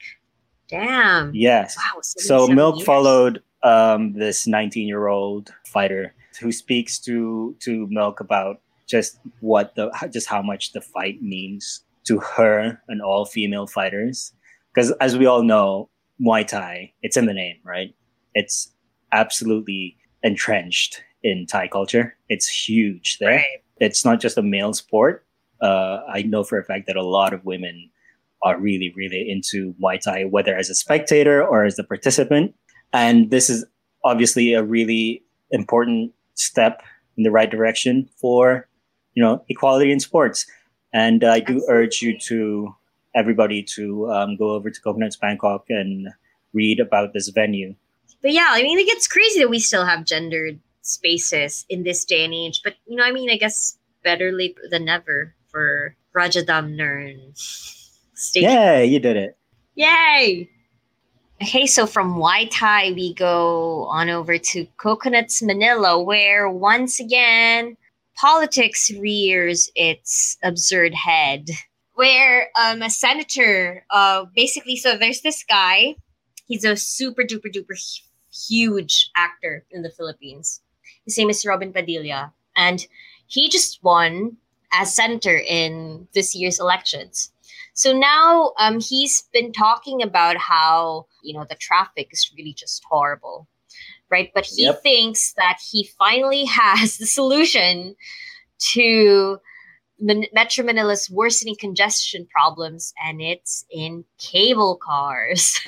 Damn. 0.67 1.33
Yes. 1.35 1.75
Wow. 1.77 1.99
So 2.01 2.47
Milk 2.47 2.77
years. 2.77 2.85
followed 2.85 3.43
um, 3.63 4.13
this 4.13 4.47
19 4.47 4.87
year 4.87 5.07
old 5.07 5.53
fighter 5.65 6.13
who 6.39 6.51
speaks 6.51 6.97
to 6.99 7.55
to 7.59 7.87
Milk 7.89 8.19
about 8.19 8.61
just 8.87 9.19
what 9.41 9.75
the 9.75 9.91
just 10.11 10.27
how 10.27 10.41
much 10.41 10.71
the 10.71 10.81
fight 10.81 11.21
means 11.21 11.83
to 12.05 12.19
her 12.19 12.81
and 12.87 13.01
all 13.01 13.25
female 13.25 13.67
fighters. 13.67 14.33
Because 14.73 14.91
as 15.01 15.17
we 15.17 15.25
all 15.25 15.43
know, 15.43 15.89
Muay 16.21 16.47
Thai, 16.47 16.93
it's 17.01 17.17
in 17.17 17.25
the 17.25 17.33
name, 17.33 17.57
right? 17.63 17.93
It's 18.33 18.71
absolutely 19.11 19.97
entrenched 20.23 21.03
in 21.23 21.45
Thai 21.45 21.67
culture. 21.67 22.15
It's 22.29 22.47
huge 22.47 23.17
there. 23.19 23.35
Right. 23.37 23.63
It's 23.79 24.05
not 24.05 24.19
just 24.21 24.37
a 24.37 24.41
male 24.41 24.73
sport. 24.73 25.25
Uh, 25.61 25.99
I 26.11 26.23
know 26.23 26.43
for 26.43 26.59
a 26.59 26.63
fact 26.63 26.87
that 26.87 26.95
a 26.95 27.03
lot 27.03 27.33
of 27.33 27.45
women 27.45 27.89
are 28.43 28.59
really, 28.59 28.91
really 28.95 29.29
into 29.29 29.75
Muay 29.81 29.99
Thai, 29.99 30.25
whether 30.25 30.55
as 30.55 30.69
a 30.69 30.75
spectator 30.75 31.45
or 31.45 31.63
as 31.63 31.77
a 31.77 31.83
participant. 31.83 32.55
And 32.91 33.29
this 33.29 33.49
is 33.49 33.65
obviously 34.03 34.53
a 34.53 34.63
really 34.63 35.23
important 35.51 36.13
step 36.33 36.81
in 37.17 37.23
the 37.23 37.31
right 37.31 37.49
direction 37.49 38.09
for, 38.19 38.67
you 39.13 39.23
know, 39.23 39.43
equality 39.49 39.91
in 39.91 39.99
sports. 39.99 40.45
And 40.93 41.23
I 41.23 41.39
do 41.39 41.63
urge 41.69 42.01
you 42.01 42.17
to 42.19 42.75
everybody 43.15 43.63
to 43.63 44.09
um, 44.11 44.37
go 44.37 44.51
over 44.51 44.69
to 44.69 44.81
Coconuts 44.81 45.17
Bangkok 45.17 45.65
and 45.69 46.09
read 46.53 46.79
about 46.79 47.13
this 47.13 47.29
venue. 47.29 47.75
But 48.21 48.33
yeah, 48.33 48.47
I 48.49 48.63
mean, 48.63 48.79
it 48.79 48.87
gets 48.87 49.07
crazy 49.07 49.39
that 49.39 49.49
we 49.49 49.59
still 49.59 49.85
have 49.85 50.05
gendered 50.05 50.59
spaces 50.81 51.65
in 51.69 51.83
this 51.83 52.05
day 52.05 52.25
and 52.25 52.33
age. 52.33 52.61
But 52.63 52.75
you 52.85 52.95
know, 52.95 53.03
I 53.03 53.11
mean, 53.11 53.29
I 53.29 53.37
guess 53.37 53.77
better 54.03 54.31
late 54.31 54.57
than 54.69 54.85
never 54.85 55.35
for 55.51 55.95
Rajadamnern. 56.15 57.33
Yeah, 58.35 58.81
you 58.81 58.99
did 58.99 59.17
it. 59.17 59.37
Yay! 59.75 60.49
Okay, 61.41 61.65
so 61.65 61.87
from 61.87 62.13
Muay 62.13 62.47
Thai, 62.51 62.91
we 62.91 63.13
go 63.15 63.85
on 63.85 64.09
over 64.09 64.37
to 64.37 64.67
Coconuts, 64.77 65.41
Manila, 65.41 66.01
where 66.01 66.47
once 66.49 66.99
again, 66.99 67.77
politics 68.15 68.91
rears 68.99 69.71
its 69.75 70.37
absurd 70.43 70.93
head. 70.93 71.49
Where 71.95 72.49
um, 72.61 72.83
a 72.83 72.89
senator, 72.89 73.85
uh, 73.89 74.25
basically, 74.35 74.75
so 74.75 74.97
there's 74.97 75.21
this 75.21 75.43
guy, 75.43 75.95
he's 76.45 76.63
a 76.63 76.75
super 76.75 77.23
duper 77.23 77.51
duper 77.51 77.75
huge 78.47 79.09
actor 79.15 79.65
in 79.71 79.81
the 79.81 79.89
Philippines. 79.89 80.61
His 81.05 81.17
name 81.17 81.29
is 81.29 81.45
Robin 81.45 81.73
Padilla, 81.73 82.33
and 82.55 82.85
he 83.25 83.49
just 83.49 83.83
won 83.83 84.37
as 84.71 84.95
center 84.95 85.37
in 85.37 86.07
this 86.13 86.33
year's 86.35 86.59
elections. 86.59 87.31
So 87.73 87.97
now 87.97 88.51
um, 88.59 88.79
he's 88.79 89.23
been 89.33 89.51
talking 89.53 90.01
about 90.01 90.37
how, 90.37 91.07
you 91.23 91.33
know, 91.33 91.45
the 91.49 91.55
traffic 91.55 92.09
is 92.11 92.29
really 92.37 92.53
just 92.53 92.83
horrible, 92.89 93.47
right? 94.09 94.29
But 94.35 94.45
he 94.45 94.63
Yep. 94.65 94.83
thinks 94.83 95.33
that 95.33 95.57
he 95.71 95.89
finally 95.97 96.45
has 96.51 96.97
the 96.97 97.05
solution 97.05 97.95
to 98.73 99.37
Metro 99.99 100.65
Manila's 100.65 101.09
worsening 101.11 101.55
congestion 101.59 102.25
problems, 102.31 102.91
and 103.05 103.21
it's 103.21 103.65
in 103.71 104.03
cable 104.17 104.75
cars. 104.81 105.59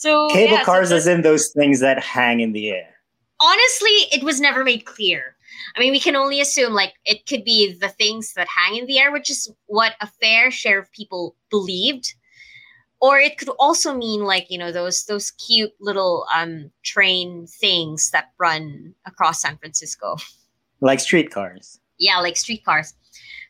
so 0.00 0.28
Cable 0.30 0.56
yeah, 0.56 0.64
cars 0.64 0.90
the- 0.90 0.96
is 0.96 1.06
in 1.06 1.22
those 1.22 1.48
things 1.48 1.80
that 1.80 2.02
hang 2.02 2.40
in 2.40 2.52
the 2.52 2.70
air. 2.70 2.94
Honestly, 3.40 3.90
it 4.12 4.22
was 4.22 4.40
never 4.40 4.64
made 4.64 4.84
clear. 4.84 5.36
I 5.76 5.80
mean, 5.80 5.92
we 5.92 6.00
can 6.00 6.16
only 6.16 6.40
assume 6.40 6.72
like 6.72 6.94
it 7.04 7.26
could 7.26 7.44
be 7.44 7.72
the 7.72 7.88
things 7.88 8.34
that 8.34 8.48
hang 8.48 8.76
in 8.76 8.86
the 8.86 8.98
air, 8.98 9.12
which 9.12 9.30
is 9.30 9.52
what 9.66 9.94
a 10.00 10.06
fair 10.06 10.50
share 10.50 10.78
of 10.78 10.90
people 10.92 11.36
believed. 11.50 12.14
Or 13.00 13.18
it 13.18 13.38
could 13.38 13.48
also 13.58 13.94
mean 13.96 14.24
like, 14.24 14.46
you 14.50 14.58
know, 14.58 14.72
those 14.72 15.04
those 15.06 15.30
cute 15.32 15.72
little 15.80 16.26
um 16.34 16.70
train 16.82 17.46
things 17.46 18.10
that 18.10 18.30
run 18.38 18.94
across 19.06 19.40
San 19.40 19.56
Francisco. 19.56 20.16
Like 20.80 21.00
streetcars. 21.00 21.80
Yeah, 21.98 22.18
like 22.20 22.36
streetcars. 22.36 22.94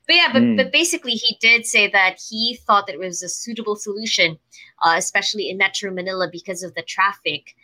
But 0.07 0.17
yeah, 0.17 0.29
but, 0.33 0.43
Mm. 0.43 0.57
but 0.57 0.73
basically 0.73 1.13
he 1.13 1.37
did 1.41 1.67
say 1.67 1.89
that 1.91 2.21
he 2.29 2.59
thought 2.67 2.87
that 2.87 2.95
it 2.95 2.99
was 2.99 3.23
a 3.23 3.29
suitable 3.29 3.77
solution, 3.77 4.39
uh, 4.83 4.95
especially 4.97 5.49
in 5.49 5.57
Metro 5.57 5.93
Manila 5.93 6.29
because 6.31 6.65
of 6.65 6.75
the 6.75 6.83
traffic 6.83 7.55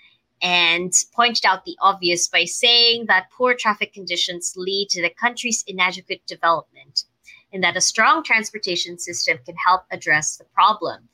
and 0.43 0.93
pointed 1.15 1.47
out 1.47 1.65
the 1.65 1.77
obvious 1.81 2.29
by 2.29 2.45
saying 2.45 3.07
that 3.07 3.31
poor 3.37 3.55
traffic 3.55 3.93
conditions 3.93 4.55
lead 4.57 4.89
to 4.91 5.03
the 5.03 5.11
country's 5.11 5.65
inadequate 5.67 6.25
development 6.27 7.05
and 7.53 7.63
that 7.65 7.77
a 7.77 7.81
strong 7.81 8.23
transportation 8.23 8.99
system 8.99 9.39
can 9.45 9.55
help 9.57 9.83
address 9.91 10.37
the 10.37 10.45
problem. 10.45 11.09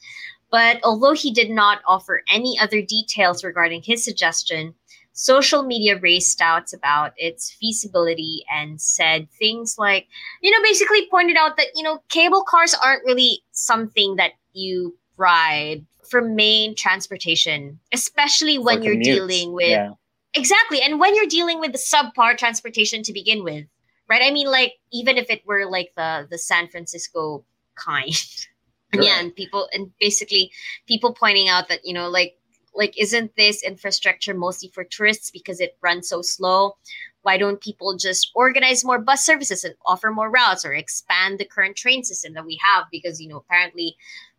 But 0.50 0.80
although 0.84 1.14
he 1.14 1.32
did 1.32 1.50
not 1.50 1.80
offer 1.86 2.22
any 2.30 2.58
other 2.60 2.82
details 2.82 3.44
regarding 3.44 3.82
his 3.82 4.04
suggestion, 4.04 4.74
social 5.12 5.62
media 5.62 5.98
raised 5.98 6.38
doubts 6.38 6.72
about 6.72 7.12
its 7.16 7.52
feasibility 7.52 8.44
and 8.52 8.80
said 8.80 9.28
things 9.38 9.76
like, 9.78 10.08
you 10.42 10.50
know, 10.50 10.62
basically 10.62 11.08
pointed 11.10 11.36
out 11.36 11.56
that, 11.56 11.68
you 11.74 11.82
know, 11.82 12.02
cable 12.08 12.44
cars 12.46 12.74
aren't 12.84 13.04
really 13.04 13.42
something 13.52 14.16
that 14.16 14.32
you 14.52 14.96
ride 15.16 15.86
for 16.12 16.22
main 16.22 16.76
transportation, 16.76 17.80
especially 17.92 18.58
when 18.58 18.78
for 18.78 18.84
you're 18.84 18.96
commutes. 18.96 19.04
dealing 19.04 19.52
with 19.52 19.68
Yeah. 19.70 19.90
exactly 20.34 20.80
and 20.80 21.00
when 21.00 21.14
you're 21.16 21.26
dealing 21.38 21.58
with 21.60 21.72
the 21.72 21.78
subpar 21.78 22.36
transportation 22.38 23.02
to 23.02 23.12
begin 23.12 23.44
with 23.44 23.66
right 24.08 24.22
i 24.22 24.30
mean 24.30 24.48
like 24.50 24.74
even 24.92 25.18
if 25.18 25.28
it 25.30 25.42
were 25.46 25.66
like 25.66 25.90
the 25.96 26.26
the 26.30 26.38
san 26.38 26.68
francisco 26.68 27.44
kind 27.74 28.14
and 28.92 29.04
yeah 29.04 29.20
and 29.20 29.34
people 29.34 29.68
and 29.74 29.90
basically 30.00 30.50
people 30.86 31.12
pointing 31.12 31.48
out 31.48 31.68
that 31.68 31.80
you 31.84 31.92
know 31.92 32.08
like 32.08 32.32
like 32.74 32.94
isn't 32.98 33.36
this 33.36 33.62
infrastructure 33.62 34.34
mostly 34.34 34.68
for 34.72 34.84
tourists 34.84 35.30
because 35.30 35.60
it 35.60 35.76
runs 35.82 36.08
so 36.08 36.22
slow 36.22 36.76
why 37.22 37.36
don't 37.36 37.60
people 37.60 37.96
just 37.96 38.30
organize 38.34 38.84
more 38.84 38.98
bus 38.98 39.24
services 39.24 39.64
and 39.64 39.74
offer 39.86 40.10
more 40.10 40.30
routes 40.30 40.64
or 40.64 40.72
expand 40.72 41.38
the 41.38 41.44
current 41.44 41.76
train 41.76 42.02
system 42.02 42.32
that 42.34 42.46
we 42.46 42.58
have 42.62 42.84
because 42.90 43.20
you 43.20 43.28
know 43.28 43.36
apparently 43.44 43.96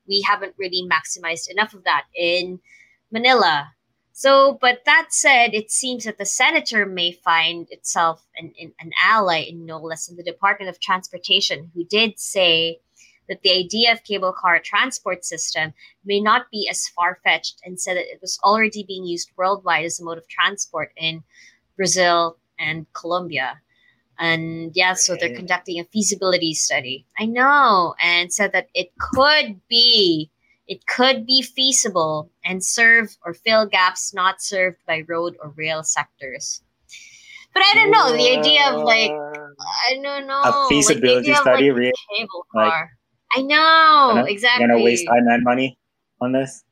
we 0.08 0.22
haven't 0.28 0.56
really 0.58 0.88
maximized 0.88 1.50
enough 1.50 1.74
of 1.74 1.84
that 1.84 2.06
in 2.16 2.60
manila 3.12 3.74
so, 4.16 4.60
but 4.62 4.86
that 4.86 5.08
said, 5.10 5.56
it 5.56 5.72
seems 5.72 6.04
that 6.04 6.20
the 6.20 6.26
senator 6.26 6.86
may 6.86 7.12
find 7.12 7.68
itself 7.72 8.24
an, 8.38 8.54
an, 8.60 8.92
ally 9.02 9.40
in 9.40 9.66
no 9.66 9.80
less 9.80 10.06
than 10.06 10.18
the 10.18 10.24
Department 10.24 10.70
of 10.70 10.80
Transportation, 10.80 11.72
who 11.74 11.84
did 11.84 12.20
say 12.20 12.80
that 13.28 13.42
the 13.42 13.52
idea 13.52 13.92
of 13.92 14.04
cable 14.04 14.32
car 14.32 14.60
transport 14.60 15.26
system 15.26 15.74
may 16.06 16.20
not 16.20 16.52
be 16.52 16.68
as 16.70 16.88
far 16.90 17.20
fetched 17.24 17.60
and 17.66 17.82
said 17.82 17.98
that 17.98 18.06
it 18.06 18.22
was 18.22 18.38
already 18.44 18.84
being 18.84 19.04
used 19.04 19.32
worldwide 19.36 19.86
as 19.86 20.00
a 20.00 20.04
mode 20.04 20.20
of 20.20 20.28
transport 20.28 20.92
in 20.96 21.24
Brazil 21.76 22.38
and 22.60 22.86
Colombia. 22.94 23.62
And 24.20 24.72
yeah, 24.76 24.94
so 24.94 25.16
they're 25.16 25.36
conducting 25.36 25.80
a 25.80 25.86
feasibility 25.86 26.54
study. 26.54 27.06
I 27.20 27.26
know, 27.26 27.96
and 28.02 28.32
said 28.32 28.52
that 28.54 28.70
it 28.74 28.92
could 29.00 29.60
be 29.68 30.30
it 30.68 30.86
could 30.88 31.26
be 31.26 31.42
feasible 31.42 32.30
and 32.46 32.64
serve 32.64 33.16
or 33.26 33.34
fill 33.34 33.66
gaps 33.66 34.14
not 34.14 34.42
served 34.42 34.78
by 34.88 35.04
road 35.08 35.36
or 35.42 35.54
rail 35.58 35.84
sectors. 35.84 36.62
But 37.54 37.64
I 37.64 37.74
don't 37.76 37.92
know 37.92 38.12
the 38.12 38.38
idea 38.40 38.72
of 38.72 38.84
like 38.84 39.12
I 39.12 39.94
don't 40.02 40.28
know 40.28 40.42
a 40.42 40.50
like, 40.50 40.54
the 40.54 40.68
feasibility 40.70 41.20
idea 41.20 41.34
of, 41.34 41.42
study. 41.42 41.70
like, 41.70 41.78
really? 41.78 41.94
cable 42.18 42.46
like. 42.54 42.74
I 43.36 43.42
know 43.42 44.12
Gonna- 44.14 44.26
exactly. 44.26 44.68
Gonna 44.68 44.84
waste 44.84 45.06
time 45.08 45.28
and 45.28 45.44
money 45.44 45.78
on 46.22 46.32
this? 46.34 46.64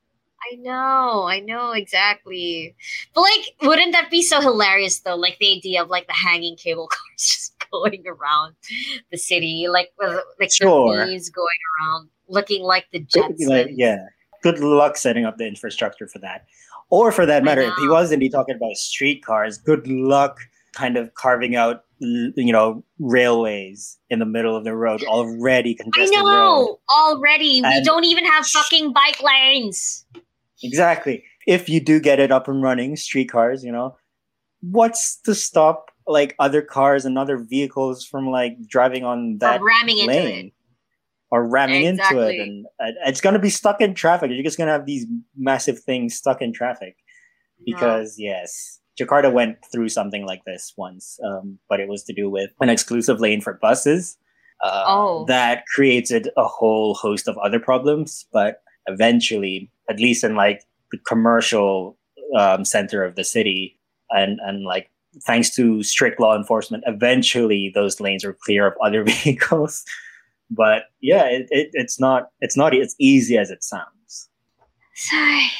I 0.51 0.55
know, 0.55 1.23
I 1.27 1.39
know 1.39 1.71
exactly. 1.71 2.75
But 3.13 3.21
like, 3.21 3.55
wouldn't 3.61 3.91
that 3.93 4.09
be 4.09 4.21
so 4.21 4.41
hilarious 4.41 4.99
though? 4.99 5.15
Like 5.15 5.37
the 5.39 5.55
idea 5.57 5.83
of 5.83 5.89
like 5.89 6.07
the 6.07 6.13
hanging 6.13 6.55
cable 6.55 6.87
cars 6.91 7.17
just 7.17 7.53
going 7.71 8.03
around 8.07 8.55
the 9.11 9.17
city, 9.17 9.67
like 9.69 9.91
with 9.99 10.19
like 10.39 10.51
Sure. 10.51 10.95
the 11.05 11.05
going 11.05 11.47
around, 11.81 12.09
looking 12.27 12.63
like 12.63 12.85
the 12.91 12.99
Jetsons. 13.03 13.47
like, 13.47 13.67
yeah. 13.71 14.07
Good 14.43 14.59
luck 14.59 14.97
setting 14.97 15.25
up 15.25 15.37
the 15.37 15.45
infrastructure 15.47 16.07
for 16.07 16.17
that. 16.19 16.45
Or 16.89 17.11
for 17.11 17.25
that 17.27 17.43
matter, 17.43 17.61
if 17.61 17.73
he 17.77 17.87
wasn't 17.87 18.23
he 18.23 18.29
talking 18.29 18.55
about 18.55 18.75
streetcars, 18.75 19.59
good 19.59 19.87
luck 19.87 20.39
kind 20.73 20.97
of 20.97 21.13
carving 21.13 21.55
out 21.55 21.83
you 22.01 22.51
know 22.51 22.83
railways 22.99 23.99
in 24.09 24.17
the 24.19 24.25
middle 24.25 24.55
of 24.55 24.63
the 24.63 24.75
road 24.75 25.03
already 25.03 25.77
I 25.79 25.83
congested 25.83 26.17
road. 26.17 26.23
know 26.25 26.79
already. 26.89 27.61
we 27.61 27.81
don't 27.83 28.05
even 28.05 28.25
have 28.25 28.47
fucking 28.47 28.91
bike 28.91 29.21
lanes. 29.21 30.05
Exactly. 30.63 31.23
If 31.47 31.69
you 31.69 31.79
do 31.79 31.99
get 31.99 32.19
it 32.19 32.31
up 32.31 32.47
and 32.47 32.61
running, 32.61 32.95
streetcars, 32.95 33.63
you 33.63 33.71
know, 33.71 33.97
what's 34.61 35.17
to 35.21 35.33
stop 35.35 35.91
like 36.07 36.35
other 36.39 36.61
cars 36.61 37.05
and 37.05 37.17
other 37.17 37.37
vehicles 37.37 38.05
from 38.05 38.29
like 38.29 38.57
driving 38.67 39.03
on 39.03 39.37
that 39.39 39.57
From 39.57 39.67
ramming 39.67 39.97
into 39.99 40.13
lane 40.13 40.45
it. 40.47 40.53
or 41.31 41.47
ramming 41.47 41.83
into 41.83 42.19
it, 42.19 42.39
and 42.39 42.65
uh, 42.79 42.91
it's 43.05 43.21
gonna 43.21 43.39
be 43.39 43.49
stuck 43.49 43.81
in 43.81 43.93
traffic. 43.93 44.31
You're 44.31 44.43
just 44.43 44.57
gonna 44.57 44.71
have 44.71 44.85
these 44.85 45.05
massive 45.37 45.79
things 45.79 46.15
stuck 46.15 46.41
in 46.41 46.53
traffic 46.53 46.95
because 47.65 48.15
yes. 48.17 48.79
Jakarta 48.99 49.31
went 49.31 49.57
through 49.71 49.89
something 49.89 50.25
like 50.25 50.43
this 50.45 50.73
once, 50.77 51.17
um, 51.23 51.57
but 51.69 51.79
it 51.79 51.87
was 51.87 52.03
to 52.03 52.13
do 52.13 52.29
with 52.29 52.51
an 52.59 52.69
exclusive 52.69 53.19
lane 53.19 53.41
for 53.41 53.53
buses. 53.53 54.17
Uh, 54.63 54.83
Oh. 54.85 55.25
That 55.25 55.63
created 55.73 56.29
a 56.37 56.43
whole 56.45 56.93
host 56.93 57.27
of 57.27 57.37
other 57.39 57.59
problems, 57.59 58.25
but 58.31 58.61
eventually, 58.91 59.69
at 59.89 59.99
least 59.99 60.23
in 60.23 60.35
like 60.35 60.63
the 60.91 60.97
commercial 60.99 61.97
um, 62.37 62.65
center 62.65 63.03
of 63.03 63.15
the 63.15 63.23
city, 63.23 63.79
and 64.09 64.39
and 64.45 64.63
like 64.63 64.89
thanks 65.25 65.49
to 65.55 65.83
strict 65.83 66.19
law 66.19 66.35
enforcement, 66.35 66.83
eventually 66.87 67.71
those 67.73 67.99
lanes 67.99 68.23
are 68.23 68.37
clear 68.45 68.67
of 68.67 68.73
other 68.83 69.03
vehicles. 69.23 69.83
But 70.49 70.83
yeah, 70.99 71.25
it, 71.25 71.47
it, 71.49 71.69
it's 71.73 71.99
not 71.99 72.29
it's 72.41 72.57
not 72.57 72.75
as 72.75 72.95
easy 72.99 73.37
as 73.37 73.49
it 73.49 73.63
sounds. 73.63 74.29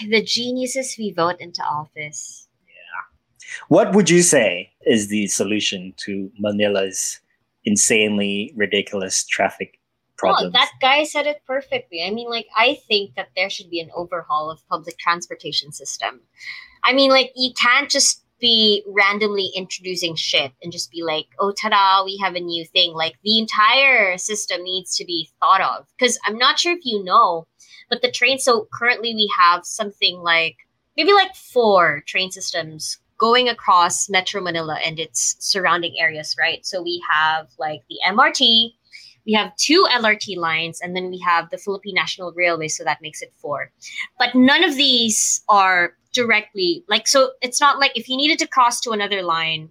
The 0.10 0.24
geniuses 0.24 0.96
we 1.00 1.14
vote 1.14 1.38
into 1.40 1.64
office. 1.64 2.48
Yeah. 2.68 3.58
What 3.70 3.96
would 3.96 4.10
you 4.10 4.22
say 4.22 4.72
is 4.86 5.08
the 5.08 5.28
solution 5.28 5.94
to 6.06 6.32
Manila's 6.40 7.20
insanely 7.66 8.54
ridiculous 8.56 9.26
traffic 9.26 9.80
Well, 10.22 10.34
problems? 10.34 10.54
that 10.54 10.72
guy 10.82 11.04
said 11.04 11.28
it 11.28 11.42
perfectly. 11.46 12.04
I 12.06 12.12
mean, 12.12 12.30
like, 12.30 12.48
I 12.56 12.80
think 12.88 13.16
that 13.16 13.30
there 13.36 13.50
should 13.50 13.70
be 13.70 13.80
an 13.80 13.90
overhaul 13.96 14.50
of 14.50 14.68
public 14.68 14.98
transportation 14.98 15.72
system. 15.72 16.22
I 16.84 16.94
mean, 16.94 17.12
like, 17.12 17.32
you 17.36 17.54
can't 17.54 17.90
just 17.90 18.24
be 18.40 18.84
randomly 18.88 19.52
introducing 19.56 20.16
shit 20.16 20.52
and 20.64 20.72
just 20.72 20.92
be 20.92 21.04
like, 21.04 21.28
oh, 21.40 21.52
ta-da, 21.52 22.04
we 22.04 22.18
have 22.18 22.36
a 22.36 22.40
new 22.40 22.66
thing. 22.66 22.94
Like, 22.94 23.16
the 23.24 23.40
entire 23.40 24.18
system 24.18 24.64
needs 24.64 24.96
to 24.98 25.06
be 25.06 25.30
thought 25.40 25.62
of. 25.62 25.86
Because 25.98 26.20
I'm 26.26 26.38
not 26.38 26.60
sure 26.60 26.74
if 26.74 26.84
you 26.84 27.04
know, 27.04 27.48
but 27.90 28.02
the 28.02 28.12
train, 28.12 28.40
so 28.40 28.68
currently 28.74 29.14
we 29.14 29.32
have 29.40 29.66
something 29.66 30.18
like, 30.18 30.58
maybe 30.98 31.14
like 31.14 31.36
four 31.36 32.04
train 32.08 32.32
systems 32.32 32.98
going 33.22 33.48
across 33.48 34.10
Metro 34.10 34.42
Manila 34.42 34.80
and 34.84 35.00
its 35.00 35.36
surrounding 35.40 35.96
areas, 36.00 36.36
right? 36.40 36.66
So 36.66 36.82
we 36.82 37.04
have 37.10 37.50
like 37.60 37.82
the 37.88 38.00
MRT, 38.08 38.74
we 39.26 39.34
have 39.34 39.56
two 39.56 39.86
LRT 39.92 40.38
lines, 40.38 40.82
and 40.82 40.96
then 40.96 41.10
we 41.10 41.20
have 41.20 41.50
the 41.50 41.58
Philippine 41.58 41.96
National 41.96 42.32
Railway, 42.32 42.68
so 42.68 42.84
that 42.84 43.02
makes 43.02 43.22
it 43.22 43.34
four. 43.38 43.72
But 44.18 44.36
none 44.36 44.64
of 44.64 44.76
these 44.76 45.44
are 45.50 45.94
directly 46.14 46.84
like 46.88 47.08
so. 47.08 47.32
It's 47.42 47.62
not 47.62 47.80
like 47.80 47.98
if 47.98 48.10
you 48.10 48.18
needed 48.18 48.40
to 48.40 48.48
cross 48.48 48.80
to 48.82 48.92
another 48.92 49.22
line, 49.22 49.70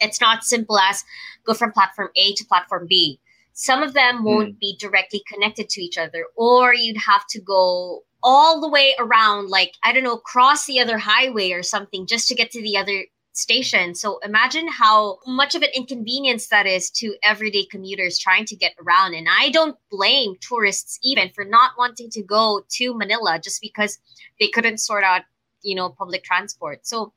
it's 0.00 0.20
not 0.20 0.44
simple 0.44 0.78
as 0.78 1.04
go 1.44 1.54
from 1.54 1.72
platform 1.72 2.10
A 2.16 2.34
to 2.34 2.44
platform 2.44 2.86
B. 2.88 3.20
Some 3.52 3.82
of 3.82 3.94
them 3.94 4.18
hmm. 4.18 4.24
won't 4.24 4.60
be 4.60 4.76
directly 4.78 5.22
connected 5.32 5.68
to 5.70 5.82
each 5.82 5.98
other, 5.98 6.26
or 6.36 6.74
you'd 6.74 6.98
have 6.98 7.26
to 7.28 7.40
go 7.40 8.02
all 8.22 8.60
the 8.60 8.68
way 8.68 8.94
around, 8.98 9.50
like 9.50 9.74
I 9.82 9.92
don't 9.92 10.02
know, 10.02 10.16
cross 10.16 10.66
the 10.66 10.80
other 10.80 10.98
highway 10.98 11.52
or 11.52 11.62
something 11.62 12.06
just 12.06 12.26
to 12.28 12.34
get 12.34 12.50
to 12.52 12.62
the 12.62 12.76
other 12.76 13.04
station. 13.34 13.94
So 13.94 14.18
imagine 14.24 14.68
how 14.68 15.18
much 15.26 15.54
of 15.54 15.62
an 15.62 15.70
inconvenience 15.74 16.48
that 16.48 16.66
is 16.66 16.90
to 16.92 17.14
everyday 17.22 17.64
commuters 17.64 18.18
trying 18.18 18.44
to 18.46 18.56
get 18.56 18.72
around. 18.80 19.14
And 19.14 19.26
I 19.28 19.50
don't 19.50 19.76
blame 19.90 20.36
tourists 20.40 20.98
even 21.02 21.30
for 21.34 21.44
not 21.44 21.72
wanting 21.76 22.10
to 22.10 22.22
go 22.22 22.62
to 22.70 22.94
Manila 22.94 23.38
just 23.42 23.60
because 23.60 23.98
they 24.38 24.48
couldn't 24.48 24.78
sort 24.78 25.04
out, 25.04 25.22
you 25.62 25.74
know, 25.74 25.90
public 25.90 26.22
transport. 26.22 26.86
So 26.86 27.12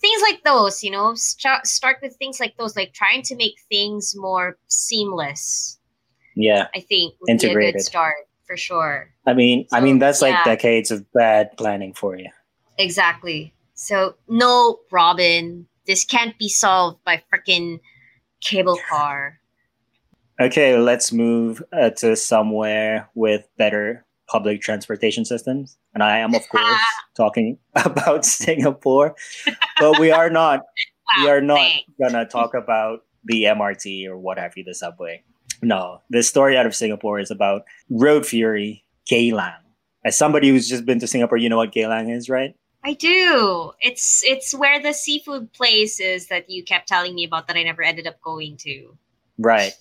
things 0.00 0.22
like 0.22 0.44
those, 0.44 0.84
you 0.84 0.90
know, 0.90 1.14
start 1.14 1.66
start 1.66 1.98
with 2.02 2.16
things 2.16 2.40
like 2.40 2.56
those, 2.56 2.76
like 2.76 2.92
trying 2.92 3.22
to 3.22 3.36
make 3.36 3.56
things 3.68 4.14
more 4.16 4.56
seamless. 4.68 5.78
Yeah. 6.36 6.68
I 6.74 6.80
think 6.80 7.14
would 7.20 7.26
be 7.26 7.32
a 7.32 7.34
Integrated. 7.34 7.74
good 7.74 7.82
start 7.82 8.28
for 8.46 8.56
sure. 8.56 9.10
I 9.26 9.34
mean, 9.34 9.66
I 9.72 9.80
mean 9.80 9.98
that's 9.98 10.22
like 10.22 10.44
decades 10.44 10.90
of 10.92 11.04
bad 11.12 11.56
planning 11.56 11.94
for 11.94 12.16
you. 12.16 12.30
Exactly. 12.78 13.52
So 13.78 14.16
no, 14.28 14.80
Robin, 14.90 15.68
this 15.86 16.04
can't 16.04 16.36
be 16.36 16.48
solved 16.48 16.98
by 17.04 17.22
freaking 17.32 17.78
cable 18.40 18.76
car. 18.88 19.38
Okay, 20.40 20.76
let's 20.76 21.12
move 21.12 21.62
uh, 21.72 21.90
to 21.90 22.16
somewhere 22.16 23.08
with 23.14 23.46
better 23.56 24.04
public 24.26 24.62
transportation 24.62 25.24
systems. 25.24 25.78
And 25.94 26.02
I 26.02 26.18
am, 26.18 26.34
of 26.34 26.46
course, 26.50 26.82
talking 27.16 27.56
about 27.76 28.24
Singapore, 28.24 29.14
but 29.78 30.00
we 30.00 30.10
are 30.10 30.28
not. 30.28 30.62
we 31.22 31.30
are 31.30 31.40
not 31.40 31.58
thanks. 31.58 31.84
gonna 32.02 32.26
talk 32.26 32.54
about 32.54 33.04
the 33.26 33.44
MRT 33.44 34.08
or 34.08 34.18
what 34.18 34.38
have 34.38 34.56
you, 34.56 34.64
the 34.64 34.74
subway. 34.74 35.22
No, 35.62 36.02
the 36.10 36.24
story 36.24 36.56
out 36.56 36.66
of 36.66 36.74
Singapore 36.74 37.20
is 37.20 37.30
about 37.30 37.62
road 37.90 38.26
fury, 38.26 38.84
Geylang. 39.08 39.60
As 40.04 40.18
somebody 40.18 40.48
who's 40.48 40.68
just 40.68 40.84
been 40.84 40.98
to 40.98 41.06
Singapore, 41.06 41.38
you 41.38 41.48
know 41.48 41.56
what 41.56 41.72
Geylang 41.72 42.12
is, 42.12 42.28
right? 42.28 42.56
I 42.84 42.94
do. 42.94 43.72
It's 43.80 44.22
it's 44.24 44.54
where 44.54 44.80
the 44.80 44.92
seafood 44.92 45.52
place 45.52 46.00
is 46.00 46.28
that 46.28 46.48
you 46.48 46.62
kept 46.64 46.88
telling 46.88 47.14
me 47.14 47.24
about 47.24 47.46
that 47.48 47.56
I 47.56 47.62
never 47.62 47.82
ended 47.82 48.06
up 48.06 48.20
going 48.20 48.56
to. 48.58 48.96
Right. 49.38 49.72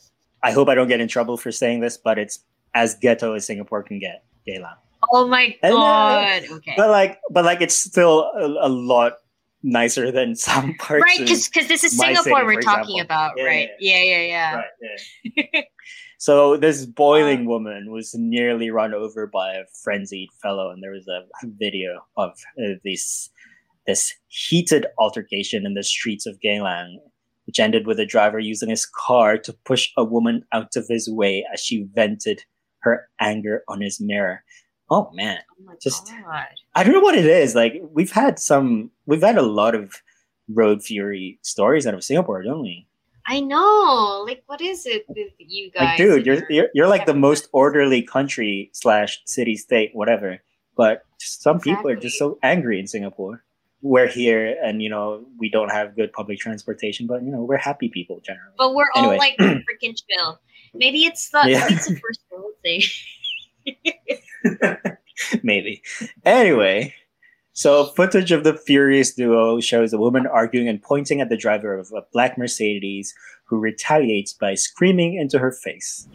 I 0.44 0.52
hope 0.52 0.70
I 0.70 0.76
don't 0.76 0.88
get 0.88 1.02
in 1.02 1.08
trouble 1.08 1.38
for 1.38 1.52
saying 1.52 1.80
this, 1.82 1.98
but 1.98 2.20
it's 2.20 2.40
as 2.74 2.96
ghetto 2.96 3.34
as 3.34 3.46
Singapore 3.46 3.84
can 3.84 4.00
get, 4.00 4.24
Geylang. 4.48 4.76
Oh 5.12 5.28
my 5.28 5.56
god. 5.62 6.44
Okay. 6.50 6.74
But 6.76 6.90
like, 6.90 7.20
but 7.30 7.46
like, 7.46 7.62
it's 7.62 7.76
still 7.76 8.32
a, 8.36 8.68
a 8.68 8.70
lot 8.70 9.14
nicer 9.64 10.12
than 10.12 10.36
some 10.36 10.74
parts. 10.76 11.04
Right, 11.04 11.20
because 11.20 11.50
this 11.68 11.84
is 11.84 11.98
Singapore 11.98 12.24
city, 12.24 12.46
we're 12.46 12.62
talking 12.62 13.00
example. 13.00 13.02
about, 13.02 13.32
Yeah, 13.38 13.44
right? 13.44 13.70
Yeah, 13.80 14.04
yeah, 14.04 14.22
yeah. 14.22 14.56
Right, 14.56 14.66
yeah. 15.36 15.62
So 16.18 16.58
this 16.58 16.86
boiling 16.86 17.46
woman 17.46 17.92
was 17.92 18.16
nearly 18.16 18.72
run 18.72 18.94
over 18.94 19.28
by 19.28 19.54
a 19.54 19.66
frenzied 19.84 20.30
fellow, 20.42 20.72
and 20.72 20.82
there 20.82 20.92
was 20.92 21.08
a 21.08 21.22
video 21.44 22.02
of 22.18 22.32
uh, 22.60 22.74
this 22.84 23.30
this 23.86 24.14
heated 24.28 24.86
altercation 24.98 25.66
in 25.66 25.74
the 25.76 25.84
streets 25.84 26.26
of 26.26 26.40
Geylang, 26.42 26.98
which 27.46 27.60
ended 27.60 27.88
with 27.88 28.00
a 28.00 28.06
driver 28.06 28.40
using 28.40 28.70
his 28.70 28.86
car 28.86 29.38
to 29.38 29.54
push 29.64 29.90
a 29.96 30.04
woman 30.04 30.44
out 30.52 30.76
of 30.76 30.88
his 30.90 31.10
way 31.10 31.46
as 31.54 31.62
she 31.62 31.88
vented 31.94 32.44
her 32.80 33.08
anger 33.22 33.64
on 33.70 33.80
his 33.82 34.02
mirror. 34.02 34.44
Oh 34.90 35.10
man, 35.14 35.40
Oh 35.70 35.74
Just- 35.82 36.12
god. 36.26 36.48
I 36.76 36.84
don't 36.84 36.94
know 36.94 37.00
what 37.02 37.16
it 37.16 37.26
is. 37.26 37.56
Like 37.56 37.82
we've 37.92 38.12
had 38.12 38.40
some, 38.40 38.92
we've 39.06 39.22
had 39.22 39.38
a 39.38 39.42
lot 39.42 39.76
of 39.76 40.02
road 40.50 40.82
fury 40.84 41.40
stories 41.44 41.86
out 41.88 41.94
of 41.94 42.04
Singapore, 42.04 42.44
don't 42.44 42.62
we? 42.62 42.88
I 43.28 43.42
know. 43.42 44.24
Like, 44.26 44.44
what 44.48 44.62
is 44.62 44.86
it 44.86 45.06
with 45.10 45.34
you 45.38 45.70
guys? 45.72 45.84
like 45.84 45.98
dude 45.98 46.26
you're, 46.26 46.44
you're 46.50 46.70
you're 46.74 46.88
like 46.88 47.06
the 47.06 47.14
most 47.14 47.50
orderly 47.52 48.02
country 48.02 48.70
slash 48.74 49.22
city 49.26 49.56
state 49.58 49.92
whatever 49.94 50.40
but 50.78 51.04
some 51.20 51.60
people 51.60 51.90
are 51.90 51.96
just 51.96 52.18
so 52.18 52.38
angry 52.44 52.80
in 52.80 52.88
singapore 52.88 53.44
we're 53.82 54.08
here 54.08 54.56
and 54.64 54.82
you 54.82 54.90
know 54.90 55.26
we 55.38 55.50
don't 55.50 55.70
have 55.72 55.96
good 55.96 56.12
public 56.14 56.40
transportation 56.40 57.06
but 57.08 57.22
you 57.24 57.32
know 57.32 57.44
we're 57.44 57.58
happy 57.58 57.90
people 57.90 58.20
generally 58.26 58.54
But 58.58 58.74
we're 58.76 58.90
all 58.96 59.12
Anyway. 59.12 59.18
like 59.18 59.38
freaking 59.40 59.96
chill. 60.08 60.40
Maybe 60.74 61.06
it's 61.06 61.30
the 61.30 61.42
Yeah. 61.46 61.60
maybe 61.62 61.74
it's 61.76 61.88
the 61.88 62.00
first 62.06 62.22
world 62.32 62.54
thing. 62.64 62.82
maybe 65.44 65.82
anyway 66.26 66.94
so 67.58 67.86
footage 67.86 68.32
of 68.32 68.44
the 68.44 68.54
furious 68.54 69.16
duo 69.16 69.60
shows 69.60 69.92
a 69.92 69.98
woman 69.98 70.28
arguing 70.28 70.68
and 70.68 70.80
pointing 70.80 71.22
at 71.22 71.30
the 71.30 71.36
driver 71.36 71.74
of 71.76 71.92
a 71.92 72.04
black 72.14 72.38
mercedes 72.38 73.16
who 73.46 73.58
retaliates 73.58 74.32
by 74.32 74.54
screaming 74.54 75.16
into 75.16 75.40
her 75.40 75.52
face 75.52 76.08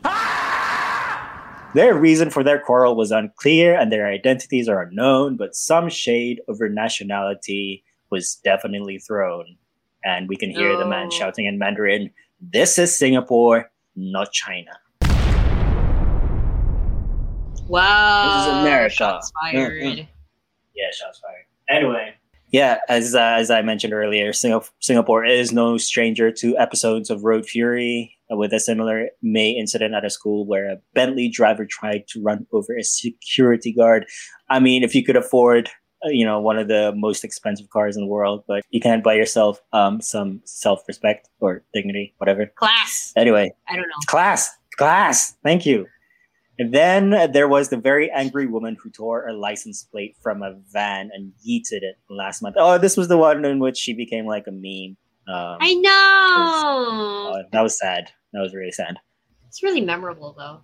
Their 1.74 1.98
reason 1.98 2.30
for 2.30 2.44
their 2.44 2.60
quarrel 2.60 2.94
was 2.94 3.10
unclear 3.10 3.74
and 3.76 3.90
their 3.90 4.06
identities 4.06 4.68
are 4.68 4.82
unknown, 4.82 5.36
but 5.36 5.56
some 5.56 5.88
shade 5.88 6.40
over 6.46 6.68
nationality 6.68 7.82
was 8.10 8.36
definitely 8.44 8.98
thrown. 8.98 9.56
And 10.04 10.28
we 10.28 10.36
can 10.36 10.50
hear 10.50 10.76
the 10.76 10.86
man 10.86 11.10
shouting 11.10 11.46
in 11.46 11.58
Mandarin, 11.58 12.10
This 12.40 12.78
is 12.78 12.94
Singapore, 12.96 13.72
not 13.96 14.30
China. 14.32 14.78
Wow. 17.66 18.26
This 18.28 18.46
is 18.46 18.60
America. 18.60 18.94
Shots 18.94 19.32
fired. 19.40 19.82
Mhm. 19.82 20.08
Yeah, 20.74 20.90
shots 20.92 21.20
fired. 21.20 21.44
Anyway. 21.68 22.14
Yeah, 22.50 22.78
as 22.88 23.14
uh, 23.14 23.36
as 23.38 23.50
I 23.50 23.62
mentioned 23.62 23.94
earlier, 23.94 24.32
Singapore 24.32 25.24
is 25.24 25.52
no 25.52 25.78
stranger 25.78 26.30
to 26.32 26.56
episodes 26.58 27.08
of 27.08 27.24
road 27.24 27.46
fury, 27.46 28.14
with 28.36 28.52
a 28.52 28.60
similar 28.60 29.08
May 29.22 29.50
incident 29.50 29.94
at 29.94 30.04
a 30.04 30.10
school 30.10 30.46
where 30.46 30.70
a 30.70 30.76
Bentley 30.94 31.28
driver 31.28 31.64
tried 31.64 32.06
to 32.08 32.22
run 32.22 32.46
over 32.52 32.76
a 32.76 32.82
security 32.82 33.72
guard. 33.72 34.06
I 34.50 34.60
mean, 34.60 34.82
if 34.82 34.94
you 34.94 35.04
could 35.04 35.16
afford, 35.16 35.70
uh, 36.04 36.10
you 36.10 36.24
know, 36.24 36.40
one 36.40 36.58
of 36.58 36.68
the 36.68 36.92
most 36.94 37.24
expensive 37.24 37.70
cars 37.70 37.96
in 37.96 38.02
the 38.02 38.08
world, 38.08 38.44
but 38.46 38.62
you 38.70 38.80
can't 38.80 39.04
buy 39.04 39.14
yourself 39.14 39.60
um, 39.72 40.00
some 40.00 40.40
self-respect 40.44 41.28
or 41.40 41.62
dignity, 41.72 42.14
whatever. 42.18 42.46
Class. 42.56 43.12
Anyway, 43.16 43.52
I 43.68 43.76
don't 43.76 43.88
know. 43.88 44.06
class, 44.06 44.50
class. 44.76 45.34
Thank 45.42 45.64
you. 45.66 45.86
And 46.58 46.72
then 46.72 47.32
there 47.32 47.48
was 47.48 47.70
the 47.70 47.76
very 47.76 48.10
angry 48.10 48.46
woman 48.46 48.76
who 48.80 48.90
tore 48.90 49.26
a 49.26 49.32
license 49.32 49.84
plate 49.84 50.16
from 50.22 50.42
a 50.42 50.54
van 50.70 51.10
and 51.12 51.32
yeeted 51.46 51.82
it 51.82 51.96
last 52.10 52.42
month. 52.42 52.56
Oh, 52.58 52.78
this 52.78 52.96
was 52.96 53.08
the 53.08 53.16
one 53.16 53.44
in 53.44 53.58
which 53.58 53.78
she 53.78 53.94
became 53.94 54.26
like 54.26 54.46
a 54.46 54.52
meme. 54.52 54.96
Um, 55.26 55.58
I 55.60 55.74
know. 55.74 57.32
uh, 57.34 57.42
that 57.52 57.62
was 57.62 57.78
sad. 57.78 58.10
That 58.32 58.40
was 58.40 58.54
really 58.54 58.72
sad. 58.72 58.96
It's 59.46 59.62
really 59.62 59.80
memorable 59.80 60.34
though. 60.36 60.60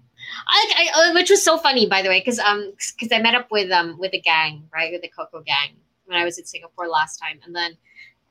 I, 0.48 0.90
I 0.94 1.10
uh, 1.10 1.14
which 1.14 1.30
was 1.30 1.42
so 1.42 1.58
funny 1.58 1.86
by 1.86 2.02
the 2.02 2.08
way, 2.08 2.20
because 2.20 2.38
um, 2.38 2.72
because 2.96 3.12
I 3.12 3.20
met 3.20 3.34
up 3.34 3.48
with 3.50 3.70
um 3.70 3.98
with 3.98 4.12
the 4.12 4.20
gang 4.20 4.68
right 4.74 4.90
with 4.90 5.02
the 5.02 5.08
Coco 5.08 5.42
gang 5.42 5.76
when 6.06 6.18
I 6.18 6.24
was 6.24 6.38
in 6.38 6.46
Singapore 6.46 6.88
last 6.88 7.18
time, 7.18 7.38
and 7.44 7.54
then 7.54 7.76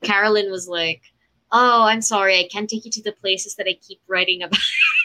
Carolyn 0.02 0.50
was 0.50 0.68
like, 0.68 1.02
"Oh, 1.52 1.84
I'm 1.84 2.02
sorry, 2.02 2.38
I 2.38 2.48
can't 2.50 2.68
take 2.68 2.84
you 2.84 2.90
to 2.90 3.02
the 3.02 3.12
places 3.12 3.54
that 3.54 3.66
I 3.68 3.74
keep 3.80 4.00
writing 4.08 4.42
about." 4.42 4.60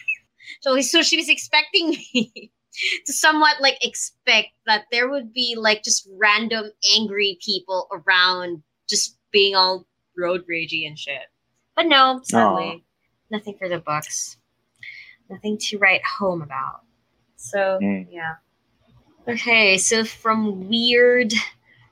so 0.64 0.80
so 0.82 1.02
she 1.04 1.18
was 1.18 1.30
expecting 1.30 1.90
me 2.14 2.52
to 3.06 3.14
somewhat 3.14 3.62
like 3.62 3.78
expect 3.86 4.50
that 4.66 4.86
there 4.92 5.10
would 5.10 5.32
be 5.34 5.56
like 5.58 5.84
just 5.84 6.08
random 6.18 6.72
angry 6.98 7.38
people 7.46 7.88
around 7.92 8.64
just 8.90 9.18
being 9.32 9.56
all 9.56 9.86
road 10.18 10.44
ragey 10.50 10.88
and 10.88 10.98
shit. 10.98 11.22
But 11.76 11.88
no, 11.88 12.22
sadly, 12.24 12.84
nothing 13.30 13.56
for 13.58 13.68
the 13.68 13.80
books. 13.80 14.38
Nothing 15.30 15.58
to 15.70 15.78
write 15.78 16.02
home 16.06 16.42
about. 16.42 16.82
So 17.36 17.80
Mm. 17.82 18.08
yeah. 18.10 18.36
Okay, 19.28 19.78
so 19.78 20.04
from 20.04 20.68
weird 20.70 21.34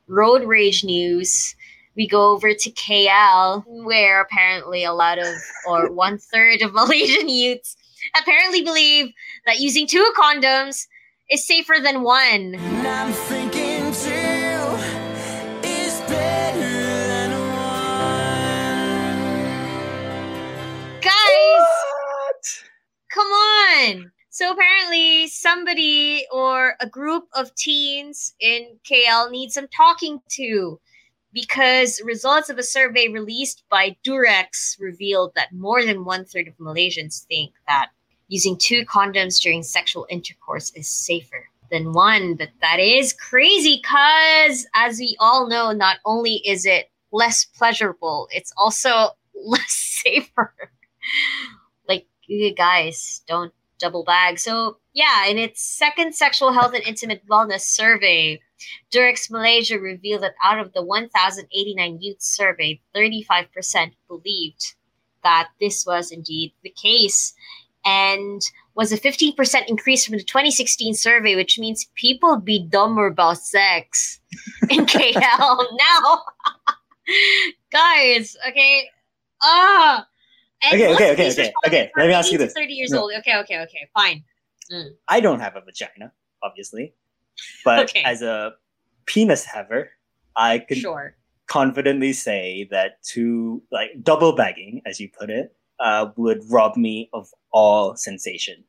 road 0.08 0.44
rage 0.44 0.84
news, 0.84 1.56
we 1.96 2.08
go 2.08 2.32
over 2.32 2.54
to 2.54 2.72
KL, 2.72 3.64
where 3.86 4.22
apparently 4.22 4.84
a 4.84 4.94
lot 4.94 5.18
of, 5.18 5.28
or 5.68 5.92
one 5.92 6.18
third 6.18 6.62
of 6.62 6.74
Malaysian 6.80 7.30
youths 7.30 7.76
apparently 8.20 8.62
believe 8.62 9.14
that 9.46 9.60
using 9.60 9.88
two 9.88 10.12
condoms 10.18 10.88
is 11.30 11.46
safer 11.46 11.76
than 11.82 12.04
one. 12.04 12.56
And 12.56 12.88
I'm 12.88 13.14
thinking 13.14 13.92
two 13.94 14.78
is 15.68 16.00
better 16.02 17.08
than 17.08 17.32
one. 20.96 21.02
Guys, 21.02 22.64
come 23.14 23.28
on. 23.28 24.12
So 24.30 24.52
apparently 24.52 25.28
somebody 25.28 26.26
or 26.32 26.76
a 26.80 26.88
group 26.88 27.26
of 27.36 27.54
teens 27.56 28.34
in 28.40 28.80
KL 28.90 29.30
needs 29.30 29.54
some 29.56 29.68
talking 29.68 30.20
to 30.32 30.80
because 31.34 32.02
results 32.04 32.50
of 32.50 32.58
a 32.58 32.64
survey 32.64 33.08
released 33.08 33.64
by 33.70 33.96
Durex 34.06 34.80
revealed 34.80 35.34
that 35.36 35.54
more 35.54 35.86
than 35.86 36.06
one 36.06 36.26
third 36.26 36.48
of 36.48 36.58
Malaysians 36.58 37.24
think 37.26 37.54
that 37.68 37.90
using 38.28 38.58
two 38.58 38.86
condoms 38.86 39.40
during 39.42 39.62
sexual 39.64 40.08
intercourse 40.10 40.72
is 40.76 40.88
safer 40.88 41.48
than 41.72 41.94
one. 41.94 42.36
But 42.36 42.50
that 42.62 42.80
is 42.80 43.14
crazy 43.14 43.82
because, 43.82 44.66
as 44.74 45.00
we 45.00 45.16
all 45.20 45.48
know, 45.48 45.72
not 45.72 45.98
only 46.06 46.36
is 46.48 46.66
it 46.66 46.90
less 47.12 47.46
pleasurable, 47.46 48.28
it's 48.32 48.54
also 48.58 49.10
less 49.46 50.02
safer. 50.04 50.54
like, 51.88 52.08
guys, 52.56 53.22
don't 53.28 53.54
double 53.80 54.04
bag. 54.04 54.40
So, 54.40 54.78
yeah, 54.94 55.26
in 55.26 55.38
its 55.38 55.62
second 55.62 56.16
sexual 56.16 56.54
health 56.54 56.74
and 56.74 56.84
intimate 56.84 57.26
wellness 57.28 57.62
survey, 57.62 58.40
Durex 58.94 59.30
Malaysia 59.32 59.80
revealed 59.80 60.24
that 60.24 60.34
out 60.44 60.60
of 60.60 60.74
the 60.74 60.84
1,089 60.84 62.02
youths 62.02 62.26
surveyed, 62.36 62.80
35% 62.96 63.92
believed 64.08 64.76
that 65.24 65.50
this 65.60 65.86
was 65.86 66.12
indeed 66.12 66.54
the 66.64 66.70
case 66.82 67.34
and 67.86 68.42
was 68.76 68.92
a 68.92 68.98
15% 68.98 69.68
increase 69.68 70.06
from 70.06 70.18
the 70.18 70.24
2016 70.24 70.94
survey, 70.94 71.36
which 71.36 71.60
means 71.60 71.90
people 71.96 72.38
be 72.40 72.66
dumber 72.70 73.08
about 73.08 73.38
sex 73.38 74.20
in 74.70 74.86
KL 74.86 75.66
now. 75.78 76.22
Guys, 77.72 78.38
okay. 78.48 78.90
Ah. 79.42 80.08
And 80.64 80.74
Okay, 80.80 80.94
okay, 80.94 81.12
okay, 81.14 81.32
okay, 81.32 81.54
okay, 81.66 81.92
let 81.98 82.08
me 82.08 82.14
ask 82.14 82.32
you 82.32 82.38
this. 82.38 82.54
30 82.54 82.74
years 82.74 82.92
No. 82.92 83.02
old. 83.02 83.12
Okay, 83.20 83.36
okay, 83.40 83.60
okay. 83.62 83.90
Fine. 83.94 84.24
I 85.10 85.20
don't 85.20 85.40
have 85.40 85.56
a 85.58 85.62
vagina, 85.62 86.14
obviously, 86.44 86.94
but 87.66 87.90
Okay. 87.90 88.04
as 88.04 88.22
a 88.22 88.54
penis 89.06 89.46
haver, 89.46 89.92
I 90.36 90.60
can 90.60 90.78
Sure. 90.78 91.16
confidently 91.48 92.14
say 92.14 92.68
that 92.72 93.02
to 93.14 93.62
like 93.72 93.92
double 94.04 94.34
bagging, 94.36 94.82
as 94.86 95.00
you 95.00 95.10
put 95.10 95.30
it, 95.30 95.56
uh, 95.80 96.12
would 96.16 96.40
rob 96.50 96.78
me 96.78 97.10
of 97.14 97.28
all 97.52 97.96
sensation, 97.96 98.64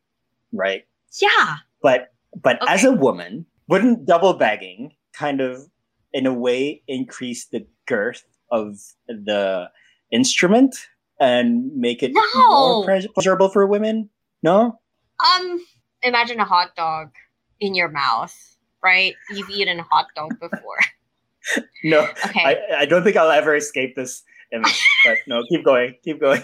right? 0.52 0.86
Yeah. 1.20 1.56
But 1.82 2.12
but 2.42 2.58
as 2.68 2.82
a 2.84 2.92
woman, 2.92 3.44
wouldn't 3.68 4.06
double 4.06 4.32
bagging 4.34 4.94
kind 5.12 5.40
of, 5.42 5.68
in 6.14 6.24
a 6.26 6.32
way, 6.32 6.82
increase 6.88 7.44
the 7.46 7.66
girth 7.86 8.24
of 8.50 8.78
the 9.06 9.70
instrument 10.10 10.74
and 11.20 11.74
make 11.76 12.02
it 12.02 12.12
No. 12.14 12.22
more 12.34 12.84
pleasurable 13.14 13.50
for 13.50 13.66
women? 13.66 14.08
No. 14.42 14.80
Um, 15.20 15.64
imagine 16.02 16.40
a 16.40 16.44
hot 16.44 16.74
dog 16.74 17.10
in 17.62 17.74
your 17.74 17.88
mouth, 17.88 18.36
right? 18.82 19.14
You've 19.30 19.48
eaten 19.50 19.78
a 19.78 19.82
hot 19.84 20.06
dog 20.16 20.38
before. 20.40 20.78
No, 21.82 22.02
Okay. 22.26 22.40
I, 22.44 22.82
I 22.82 22.86
don't 22.86 23.02
think 23.02 23.16
I'll 23.16 23.28
ever 23.32 23.56
escape 23.56 23.96
this 23.96 24.22
image. 24.52 24.80
but 25.04 25.18
no, 25.26 25.42
keep 25.48 25.64
going, 25.64 25.96
keep 26.04 26.20
going. 26.20 26.40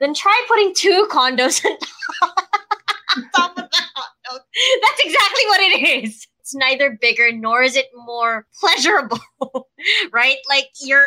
then 0.00 0.12
try 0.12 0.44
putting 0.46 0.74
two 0.74 1.08
condos 1.10 1.64
on 2.22 3.30
top 3.34 3.52
of 3.52 3.70
the 3.70 3.82
hot 3.94 4.10
dog. 4.30 4.40
That's 4.82 5.00
exactly 5.02 5.44
what 5.46 5.60
it 5.62 6.04
is. 6.04 6.26
It's 6.40 6.54
neither 6.54 6.98
bigger 7.00 7.32
nor 7.32 7.62
is 7.62 7.74
it 7.74 7.86
more 8.04 8.46
pleasurable, 8.60 9.18
right? 10.12 10.36
Like 10.50 10.68
you're 10.82 11.06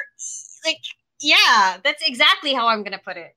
like, 0.66 0.80
yeah, 1.22 1.78
that's 1.84 2.02
exactly 2.08 2.54
how 2.56 2.68
I'm 2.70 2.82
gonna 2.82 2.98
put 3.06 3.18
it. 3.18 3.36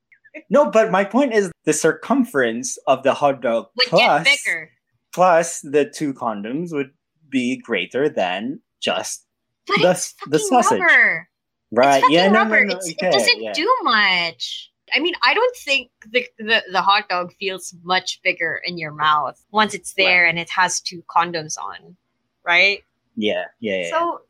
No, 0.48 0.70
but 0.70 0.90
my 0.90 1.04
point 1.04 1.34
is 1.34 1.52
the 1.64 1.74
circumference 1.74 2.78
of 2.86 3.02
the 3.02 3.12
hot 3.12 3.42
dog 3.42 3.66
Would 3.76 3.88
plus, 3.88 4.24
get 4.24 4.38
bigger. 4.46 4.70
Plus 5.12 5.60
the 5.60 5.84
two 5.84 6.12
condoms 6.14 6.72
would 6.72 6.90
be 7.28 7.56
greater 7.56 8.08
than 8.08 8.60
just 8.80 9.26
But 9.66 9.80
the- 9.80 9.90
it's 9.90 10.14
the 10.28 10.38
sausage. 10.38 10.80
rubber. 10.80 11.28
right. 11.72 12.02
It's 12.02 12.10
yeah, 12.12 12.28
no, 12.28 12.40
rubber. 12.40 12.64
no, 12.64 12.72
no, 12.72 12.76
It's, 12.78 12.90
okay, 12.92 13.08
it 13.08 13.12
doesn't 13.12 13.42
yeah. 13.42 13.52
do 13.52 13.76
much. 13.82 14.70
I 14.92 14.98
mean, 14.98 15.14
I 15.22 15.34
don't 15.34 15.56
think 15.56 15.90
the, 16.10 16.26
the 16.38 16.64
the 16.72 16.82
hot 16.82 17.08
dog 17.08 17.32
feels 17.38 17.72
much 17.84 18.20
bigger 18.24 18.60
in 18.64 18.76
your 18.76 18.90
mouth 18.92 19.40
once 19.52 19.72
it's 19.72 19.94
there 19.94 20.26
and 20.26 20.36
it 20.38 20.50
has 20.50 20.80
two 20.80 21.04
condoms 21.08 21.56
on, 21.58 21.96
right? 22.44 22.82
Yeah, 23.14 23.44
yeah, 23.60 23.82
yeah. 23.82 23.90
So 23.90 24.20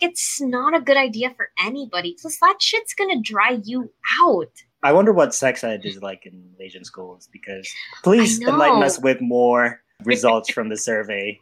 like, 0.00 0.10
it's 0.10 0.40
not 0.40 0.74
a 0.74 0.80
good 0.80 0.96
idea 0.96 1.32
for 1.36 1.50
anybody. 1.64 2.16
Plus, 2.20 2.36
that 2.40 2.56
shit's 2.60 2.94
gonna 2.94 3.20
dry 3.22 3.60
you 3.62 3.92
out. 4.24 4.50
I 4.82 4.92
wonder 4.92 5.12
what 5.12 5.32
sex 5.34 5.62
ed 5.62 5.84
is 5.84 6.02
like 6.02 6.26
in 6.26 6.50
Malaysian 6.54 6.84
schools 6.84 7.28
because 7.32 7.72
please 8.02 8.40
enlighten 8.40 8.82
us 8.82 8.98
with 9.00 9.20
more 9.20 9.80
results 10.04 10.50
from 10.50 10.68
the 10.68 10.76
survey. 10.76 11.40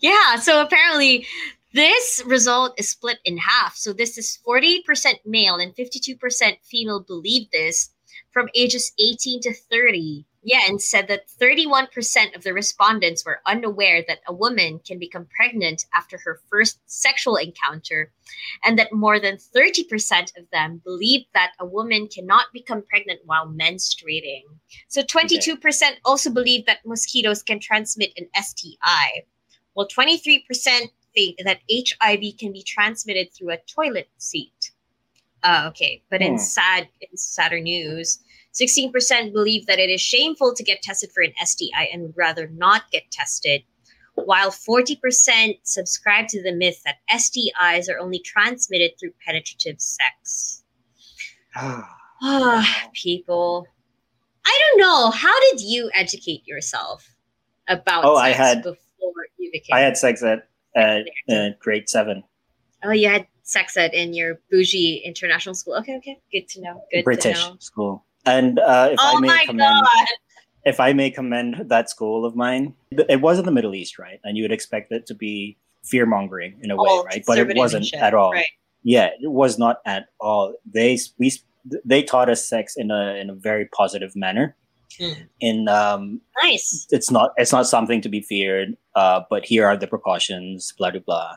Yeah. 0.00 0.36
So 0.36 0.60
apparently, 0.60 1.26
this 1.72 2.22
result 2.26 2.78
is 2.78 2.88
split 2.88 3.18
in 3.24 3.38
half. 3.38 3.76
So 3.76 3.92
this 3.92 4.18
is 4.18 4.36
forty 4.44 4.82
percent 4.82 5.18
male 5.24 5.56
and 5.56 5.74
fifty-two 5.74 6.16
percent 6.16 6.58
female 6.62 7.00
believe 7.00 7.50
this 7.50 7.90
from 8.32 8.48
ages 8.54 8.92
eighteen 8.98 9.40
to 9.42 9.54
thirty. 9.54 10.24
Yeah, 10.46 10.60
and 10.68 10.80
said 10.80 11.08
that 11.08 11.26
31% 11.40 12.36
of 12.36 12.42
the 12.42 12.52
respondents 12.52 13.24
were 13.24 13.40
unaware 13.46 14.04
that 14.06 14.20
a 14.28 14.34
woman 14.34 14.78
can 14.86 14.98
become 14.98 15.26
pregnant 15.34 15.86
after 15.94 16.18
her 16.18 16.40
first 16.50 16.78
sexual 16.86 17.36
encounter, 17.36 18.12
and 18.62 18.78
that 18.78 18.92
more 18.92 19.18
than 19.18 19.38
30% 19.38 20.36
of 20.36 20.44
them 20.52 20.82
believe 20.84 21.22
that 21.32 21.52
a 21.58 21.64
woman 21.64 22.08
cannot 22.08 22.52
become 22.52 22.82
pregnant 22.82 23.20
while 23.24 23.48
menstruating. 23.48 24.42
So 24.88 25.02
22% 25.02 25.56
also 26.04 26.30
believe 26.30 26.66
that 26.66 26.84
mosquitoes 26.84 27.42
can 27.42 27.58
transmit 27.58 28.12
an 28.18 28.28
STI, 28.34 29.24
while 29.72 29.88
23% 29.88 30.90
think 31.14 31.38
that 31.44 31.60
HIV 31.70 32.36
can 32.38 32.52
be 32.52 32.62
transmitted 32.62 33.32
through 33.32 33.52
a 33.52 33.58
toilet 33.58 34.10
seat. 34.18 34.72
Uh, 35.42 35.66
okay, 35.68 36.02
but 36.10 36.22
in 36.22 36.32
Hmm. 36.32 36.38
sad 36.38 36.88
in 37.00 37.16
sadder 37.16 37.60
news, 37.60 38.18
16% 38.60 39.32
believe 39.32 39.66
that 39.66 39.78
it 39.78 39.90
is 39.90 40.00
shameful 40.00 40.54
to 40.54 40.62
get 40.62 40.82
tested 40.82 41.10
for 41.12 41.22
an 41.22 41.32
STI 41.44 41.88
and 41.92 42.02
would 42.02 42.16
rather 42.16 42.48
not 42.48 42.90
get 42.92 43.10
tested, 43.10 43.62
while 44.14 44.50
40% 44.50 45.58
subscribe 45.64 46.28
to 46.28 46.42
the 46.42 46.52
myth 46.54 46.80
that 46.84 46.96
STIs 47.10 47.88
are 47.92 47.98
only 47.98 48.20
transmitted 48.20 48.92
through 48.98 49.12
penetrative 49.26 49.80
sex. 49.80 50.62
Ah, 51.56 52.88
people. 52.92 53.66
I 54.46 54.60
don't 54.70 54.80
know. 54.80 55.10
How 55.10 55.38
did 55.50 55.60
you 55.60 55.90
educate 55.94 56.46
yourself 56.46 57.08
about 57.68 58.04
Oh, 58.04 58.16
I 58.16 58.30
had- 58.30 58.62
before 58.62 58.76
you 59.38 59.50
became 59.52 59.74
I 59.74 59.80
had 59.80 59.96
sex 59.96 60.22
at, 60.22 60.48
at 60.76 61.06
uh, 61.28 61.48
grade 61.60 61.88
seven, 61.88 62.22
Oh, 62.86 62.90
you 62.90 63.08
had 63.08 63.26
sex 63.44 63.76
ed 63.78 63.94
in 63.94 64.12
your 64.12 64.40
bougie 64.50 65.00
international 65.06 65.54
school. 65.54 65.74
Okay, 65.76 65.96
okay. 65.96 66.20
Good 66.30 66.48
to 66.50 66.60
know. 66.60 66.84
Good 66.92 67.04
British 67.04 67.34
to 67.40 67.48
know. 67.50 67.56
school. 67.58 68.04
And 68.26 68.58
uh, 68.58 68.88
if 68.92 68.98
Oh 69.00 69.16
I 69.16 69.20
may 69.20 69.46
commend, 69.46 69.82
god. 69.82 70.06
if 70.64 70.80
I 70.80 70.92
may 70.92 71.10
commend 71.10 71.68
that 71.68 71.90
school 71.90 72.24
of 72.24 72.34
mine, 72.34 72.74
it 72.90 73.20
was 73.20 73.38
in 73.38 73.44
the 73.44 73.50
Middle 73.52 73.74
East, 73.74 73.98
right? 73.98 74.20
And 74.24 74.36
you 74.36 74.44
would 74.44 74.52
expect 74.52 74.92
it 74.92 75.06
to 75.06 75.14
be 75.14 75.56
fear 75.84 76.06
mongering 76.06 76.58
in 76.62 76.70
a 76.70 76.76
way, 76.76 77.02
right? 77.06 77.24
But 77.26 77.38
it 77.38 77.56
wasn't 77.56 77.86
shit, 77.86 78.00
at 78.00 78.14
all. 78.14 78.32
Right. 78.32 78.46
Yeah, 78.82 79.10
it 79.20 79.30
was 79.30 79.58
not 79.58 79.80
at 79.86 80.06
all. 80.20 80.54
They 80.70 80.98
we 81.18 81.32
they 81.84 82.02
taught 82.02 82.28
us 82.28 82.46
sex 82.46 82.74
in 82.76 82.90
a 82.90 83.14
in 83.16 83.30
a 83.30 83.34
very 83.34 83.66
positive 83.66 84.14
manner. 84.16 84.56
Mm. 85.00 85.28
In 85.40 85.68
um, 85.68 86.20
Nice. 86.42 86.86
it's 86.90 87.10
not 87.10 87.32
it's 87.36 87.52
not 87.52 87.66
something 87.66 88.00
to 88.02 88.08
be 88.08 88.20
feared. 88.20 88.76
Uh, 88.94 89.22
but 89.28 89.44
here 89.44 89.66
are 89.66 89.76
the 89.76 89.86
precautions. 89.86 90.72
Blah 90.78 90.90
blah 90.92 91.00
blah. 91.00 91.36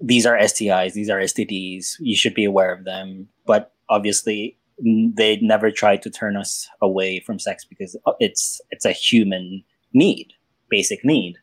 These 0.00 0.26
are 0.26 0.36
STIs. 0.38 0.92
These 0.94 1.10
are 1.10 1.18
STDs. 1.18 1.96
You 2.00 2.16
should 2.16 2.34
be 2.34 2.44
aware 2.44 2.72
of 2.72 2.84
them. 2.84 3.28
But 3.46 3.72
obviously, 3.88 4.56
they 4.82 5.38
never 5.42 5.70
try 5.70 5.96
to 5.96 6.10
turn 6.10 6.36
us 6.36 6.68
away 6.80 7.20
from 7.20 7.38
sex 7.38 7.64
because 7.64 7.96
it's 8.18 8.60
it's 8.70 8.84
a 8.84 8.92
human 8.92 9.62
need, 9.92 10.32
basic 10.68 11.04
need. 11.04 11.36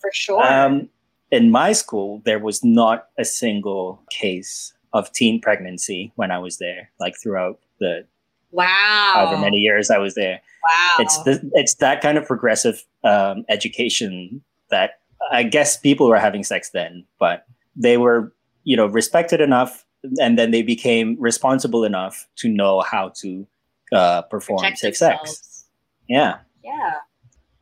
For 0.00 0.10
sure. 0.12 0.44
Um, 0.44 0.88
in 1.30 1.50
my 1.50 1.72
school, 1.72 2.22
there 2.24 2.38
was 2.38 2.62
not 2.62 3.06
a 3.18 3.24
single 3.24 4.02
case 4.10 4.72
of 4.92 5.10
teen 5.12 5.40
pregnancy 5.40 6.12
when 6.16 6.30
I 6.30 6.38
was 6.38 6.58
there. 6.58 6.90
Like 7.00 7.14
throughout 7.20 7.58
the 7.80 8.06
wow. 8.52 9.12
however 9.14 9.40
many 9.40 9.56
years 9.56 9.90
I 9.90 9.98
was 9.98 10.14
there 10.14 10.40
Wow. 10.64 10.90
it's 11.00 11.22
the, 11.24 11.50
it's 11.54 11.74
that 11.74 12.00
kind 12.00 12.16
of 12.16 12.24
progressive 12.24 12.84
um, 13.02 13.44
education 13.48 14.42
that 14.70 15.00
I 15.30 15.42
guess 15.42 15.76
people 15.76 16.08
were 16.08 16.18
having 16.18 16.42
sex 16.42 16.70
then, 16.70 17.04
but 17.18 17.46
they 17.76 17.96
were 17.96 18.32
you 18.64 18.76
know 18.76 18.86
respected 18.86 19.40
enough, 19.40 19.84
and 20.20 20.38
then 20.38 20.50
they 20.50 20.62
became 20.62 21.16
responsible 21.20 21.84
enough 21.84 22.26
to 22.36 22.48
know 22.48 22.80
how 22.82 23.08
to 23.20 23.46
uh, 23.92 24.22
perform 24.22 24.58
Protect 24.58 24.78
safe 24.78 24.96
sex. 24.96 25.64
Yeah, 26.08 26.38
Yeah. 26.62 26.92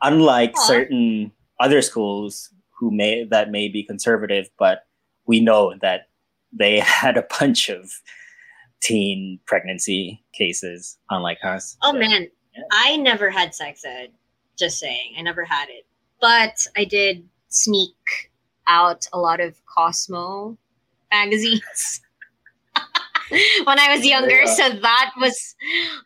unlike 0.02 0.56
certain 0.56 1.32
other 1.60 1.82
schools 1.82 2.50
who 2.70 2.90
may 2.90 3.24
that 3.24 3.50
may 3.50 3.68
be 3.68 3.82
conservative, 3.84 4.50
but 4.58 4.86
we 5.26 5.40
know 5.40 5.74
that 5.82 6.08
they 6.52 6.78
had 6.80 7.16
a 7.16 7.24
bunch 7.38 7.68
of 7.68 7.90
teen 8.82 9.38
pregnancy 9.46 10.22
cases, 10.32 10.98
unlike 11.10 11.38
us. 11.44 11.76
Oh 11.82 11.92
So, 11.92 11.98
man, 11.98 12.28
yeah. 12.54 12.62
I 12.72 12.96
never 12.96 13.30
had 13.30 13.54
sex 13.54 13.84
ed. 13.84 14.10
Just 14.58 14.78
saying, 14.80 15.14
I 15.16 15.22
never 15.22 15.44
had 15.44 15.68
it. 15.68 15.86
But 16.20 16.66
I 16.76 16.84
did 16.84 17.26
sneak 17.48 18.30
out 18.66 19.06
a 19.12 19.18
lot 19.18 19.40
of 19.40 19.54
Cosmo 19.66 20.56
magazines 21.12 22.00
when 23.64 23.78
I 23.78 23.94
was 23.96 24.04
younger. 24.06 24.42
Yeah. 24.42 24.54
So 24.54 24.68
that 24.80 25.12
was, 25.18 25.54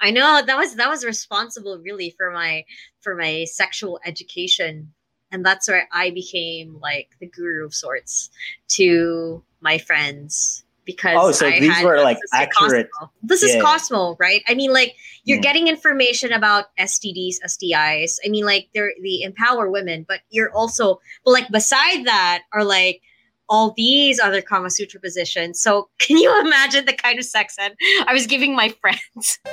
I 0.01 0.11
know 0.11 0.43
that 0.47 0.57
was 0.57 0.77
that 0.77 0.89
was 0.89 1.05
responsible 1.05 1.81
really 1.85 2.15
for 2.17 2.31
my 2.31 2.65
for 3.01 3.15
my 3.17 3.45
sexual 3.45 4.01
education, 4.05 4.93
and 5.33 5.45
that's 5.45 5.69
where 5.69 5.89
I 5.93 6.11
became 6.11 6.79
like 6.81 7.11
the 7.21 7.27
guru 7.27 7.67
of 7.67 7.75
sorts 7.75 8.31
to 8.71 9.43
my 9.61 9.79
friends 9.79 10.63
because 10.85 11.17
Oh, 11.21 11.33
so 11.33 11.49
I 11.49 11.59
these 11.59 11.83
were, 11.83 11.99
like, 12.01 12.17
accurate- 12.33 12.89
Cosmo. 12.97 13.11
This 13.21 13.43
is 13.43 13.61
Cosmo, 13.61 14.17
right? 14.21 14.43
I 14.47 14.55
mean, 14.55 14.73
like 14.73 14.95
you're 15.25 15.39
Hmm. 15.39 15.43
getting 15.43 15.67
information 15.67 16.33
about 16.33 16.67
STDs, 16.79 17.39
STIs. 17.45 18.19
I 18.25 18.29
mean, 18.29 18.45
like 18.45 18.69
they're 18.73 18.93
they 19.03 19.23
empower 19.23 19.69
women, 19.69 20.05
but 20.07 20.21
you're 20.31 20.53
also 20.53 21.01
but 21.25 21.33
like 21.33 21.49
beside 21.51 22.05
that 22.07 22.43
are 22.53 22.63
like 22.63 23.03
all 23.49 23.73
these 23.77 24.19
other 24.21 24.43
Kama 24.43 24.71
Sutra 24.71 25.01
positions. 25.01 25.61
So 25.61 25.89
can 25.99 26.17
you 26.19 26.41
imagine 26.41 26.85
the 26.85 26.93
kind 26.93 27.19
of 27.19 27.25
sex 27.25 27.57
ed 27.59 27.75
I 28.07 28.13
was 28.13 28.27
giving 28.27 28.55
my 28.55 28.69
friends? 28.81 29.39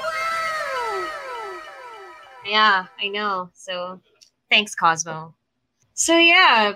yeah, 2.45 2.85
I 2.99 3.07
know. 3.07 3.49
So 3.53 4.01
thanks, 4.49 4.75
Cosmo. 4.75 5.33
So 5.93 6.17
yeah, 6.17 6.73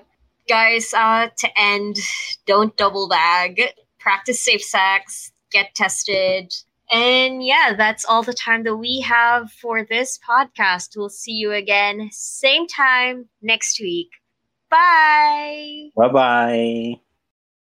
guys, 0.48 0.94
uh 0.94 1.30
to 1.38 1.60
end, 1.60 1.98
don't 2.46 2.76
double 2.78 3.08
bag. 3.08 3.62
Practice 4.00 4.44
safe 4.44 4.64
sex. 4.64 5.32
get 5.52 5.74
tested. 5.76 6.54
And 6.92 7.44
yeah, 7.44 7.74
that's 7.78 8.06
all 8.06 8.24
the 8.24 8.34
time 8.34 8.64
that 8.64 8.78
we 8.78 9.02
have 9.02 9.52
for 9.52 9.84
this 9.84 10.18
podcast. 10.28 10.96
We'll 10.96 11.10
see 11.10 11.34
you 11.34 11.52
again, 11.52 12.10
same 12.12 12.68
time 12.68 13.28
next 13.42 13.80
week. 13.82 14.10
Bye. 14.70 15.90
Bye 15.96 16.10
bye. 16.10 17.02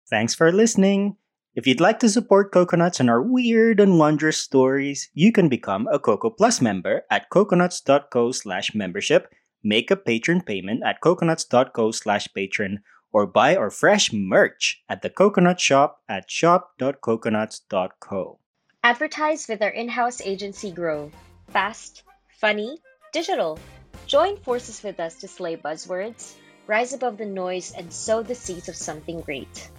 Thanks 0.10 0.34
for 0.34 0.54
listening. 0.54 1.18
If 1.54 1.68
you'd 1.68 1.82
like 1.82 2.00
to 2.00 2.08
support 2.08 2.54
Coconuts 2.54 3.02
and 3.02 3.10
our 3.10 3.22
weird 3.22 3.82
and 3.82 4.00
wondrous 4.00 4.38
stories, 4.38 5.10
you 5.14 5.34
can 5.34 5.50
become 5.50 5.86
a 5.92 6.00
Coco 6.00 6.30
Plus 6.30 6.62
member 6.62 7.02
at 7.12 7.30
coconuts.co 7.30 8.32
slash 8.32 8.74
membership, 8.74 9.28
make 9.64 9.92
a 9.92 9.98
patron 9.98 10.40
payment 10.40 10.82
at 10.86 11.02
coconuts.co 11.02 11.92
slash 11.92 12.30
patron, 12.34 12.80
or 13.12 13.28
buy 13.28 13.58
our 13.58 13.70
fresh 13.70 14.14
merch 14.14 14.82
at 14.88 15.02
the 15.02 15.10
Coconut 15.10 15.60
Shop 15.60 16.02
at 16.08 16.32
shop.coconuts.co. 16.32 18.40
Advertise 18.84 19.48
with 19.50 19.62
our 19.62 19.72
in 19.72 19.90
house 19.90 20.22
agency 20.22 20.72
Grow. 20.72 21.12
Fast, 21.50 22.04
funny, 22.40 22.78
digital. 23.12 23.60
Join 24.06 24.38
forces 24.38 24.82
with 24.84 25.02
us 25.02 25.16
to 25.16 25.28
slay 25.28 25.58
buzzwords, 25.58 26.36
rise 26.66 26.94
above 26.94 27.18
the 27.18 27.26
noise, 27.26 27.74
and 27.76 27.92
sow 27.92 28.24
the 28.24 28.36
seeds 28.36 28.70
of 28.70 28.76
something 28.78 29.20
great. 29.20 29.70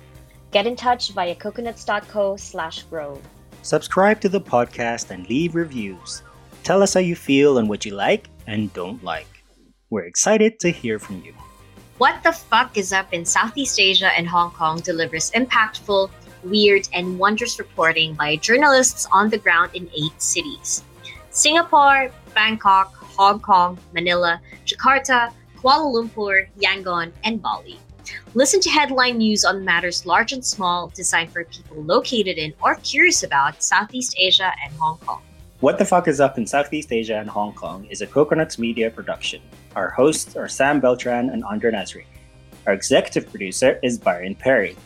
Get 0.50 0.66
in 0.66 0.76
touch 0.76 1.12
via 1.12 1.34
coconuts.co 1.34 2.36
slash 2.36 2.82
grow. 2.84 3.20
Subscribe 3.62 4.20
to 4.22 4.28
the 4.28 4.40
podcast 4.40 5.10
and 5.10 5.28
leave 5.28 5.54
reviews. 5.54 6.22
Tell 6.64 6.82
us 6.82 6.94
how 6.94 7.00
you 7.00 7.16
feel 7.16 7.58
and 7.58 7.68
what 7.68 7.84
you 7.84 7.94
like 7.94 8.30
and 8.46 8.72
don't 8.72 9.02
like. 9.04 9.44
We're 9.90 10.04
excited 10.04 10.58
to 10.60 10.70
hear 10.70 10.98
from 10.98 11.22
you. 11.24 11.34
What 11.98 12.22
the 12.22 12.32
fuck 12.32 12.76
is 12.76 12.92
up 12.92 13.12
in 13.12 13.24
Southeast 13.24 13.80
Asia 13.80 14.16
and 14.16 14.28
Hong 14.28 14.52
Kong 14.52 14.80
delivers 14.80 15.30
impactful, 15.32 16.10
weird, 16.44 16.88
and 16.92 17.18
wondrous 17.18 17.58
reporting 17.58 18.14
by 18.14 18.36
journalists 18.36 19.06
on 19.10 19.28
the 19.28 19.38
ground 19.38 19.72
in 19.74 19.90
eight 19.96 20.22
cities 20.22 20.84
Singapore, 21.30 22.10
Bangkok, 22.34 22.94
Hong 23.18 23.40
Kong, 23.40 23.78
Manila, 23.92 24.40
Jakarta, 24.64 25.32
Kuala 25.56 25.90
Lumpur, 25.92 26.46
Yangon, 26.58 27.12
and 27.24 27.42
Bali. 27.42 27.78
Listen 28.34 28.60
to 28.60 28.70
headline 28.70 29.18
news 29.18 29.44
on 29.44 29.64
matters 29.64 30.06
large 30.06 30.32
and 30.32 30.44
small 30.44 30.88
designed 30.88 31.32
for 31.32 31.44
people 31.44 31.82
located 31.82 32.38
in 32.38 32.54
or 32.62 32.76
curious 32.76 33.22
about 33.22 33.62
Southeast 33.62 34.16
Asia 34.18 34.52
and 34.64 34.72
Hong 34.74 34.98
Kong. 34.98 35.22
What 35.60 35.78
the 35.78 35.84
Fuck 35.84 36.06
is 36.06 36.20
Up 36.20 36.38
in 36.38 36.46
Southeast 36.46 36.92
Asia 36.92 37.16
and 37.16 37.28
Hong 37.28 37.52
Kong 37.52 37.84
is 37.90 38.00
a 38.00 38.06
Coconuts 38.06 38.58
Media 38.58 38.90
production. 38.90 39.42
Our 39.74 39.90
hosts 39.90 40.36
are 40.36 40.48
Sam 40.48 40.80
Beltran 40.80 41.30
and 41.30 41.42
Andre 41.44 41.72
Nasri. 41.72 42.04
Our 42.66 42.74
executive 42.74 43.28
producer 43.28 43.80
is 43.82 43.98
Byron 43.98 44.34
Perry. 44.34 44.76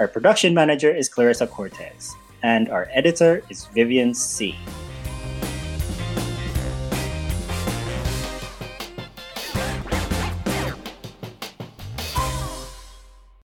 Our 0.00 0.08
production 0.08 0.52
manager 0.52 0.94
is 0.94 1.08
Clarissa 1.08 1.46
Cortez. 1.46 2.14
And 2.42 2.68
our 2.68 2.88
editor 2.92 3.42
is 3.48 3.66
Vivian 3.74 4.12
C. 4.14 4.54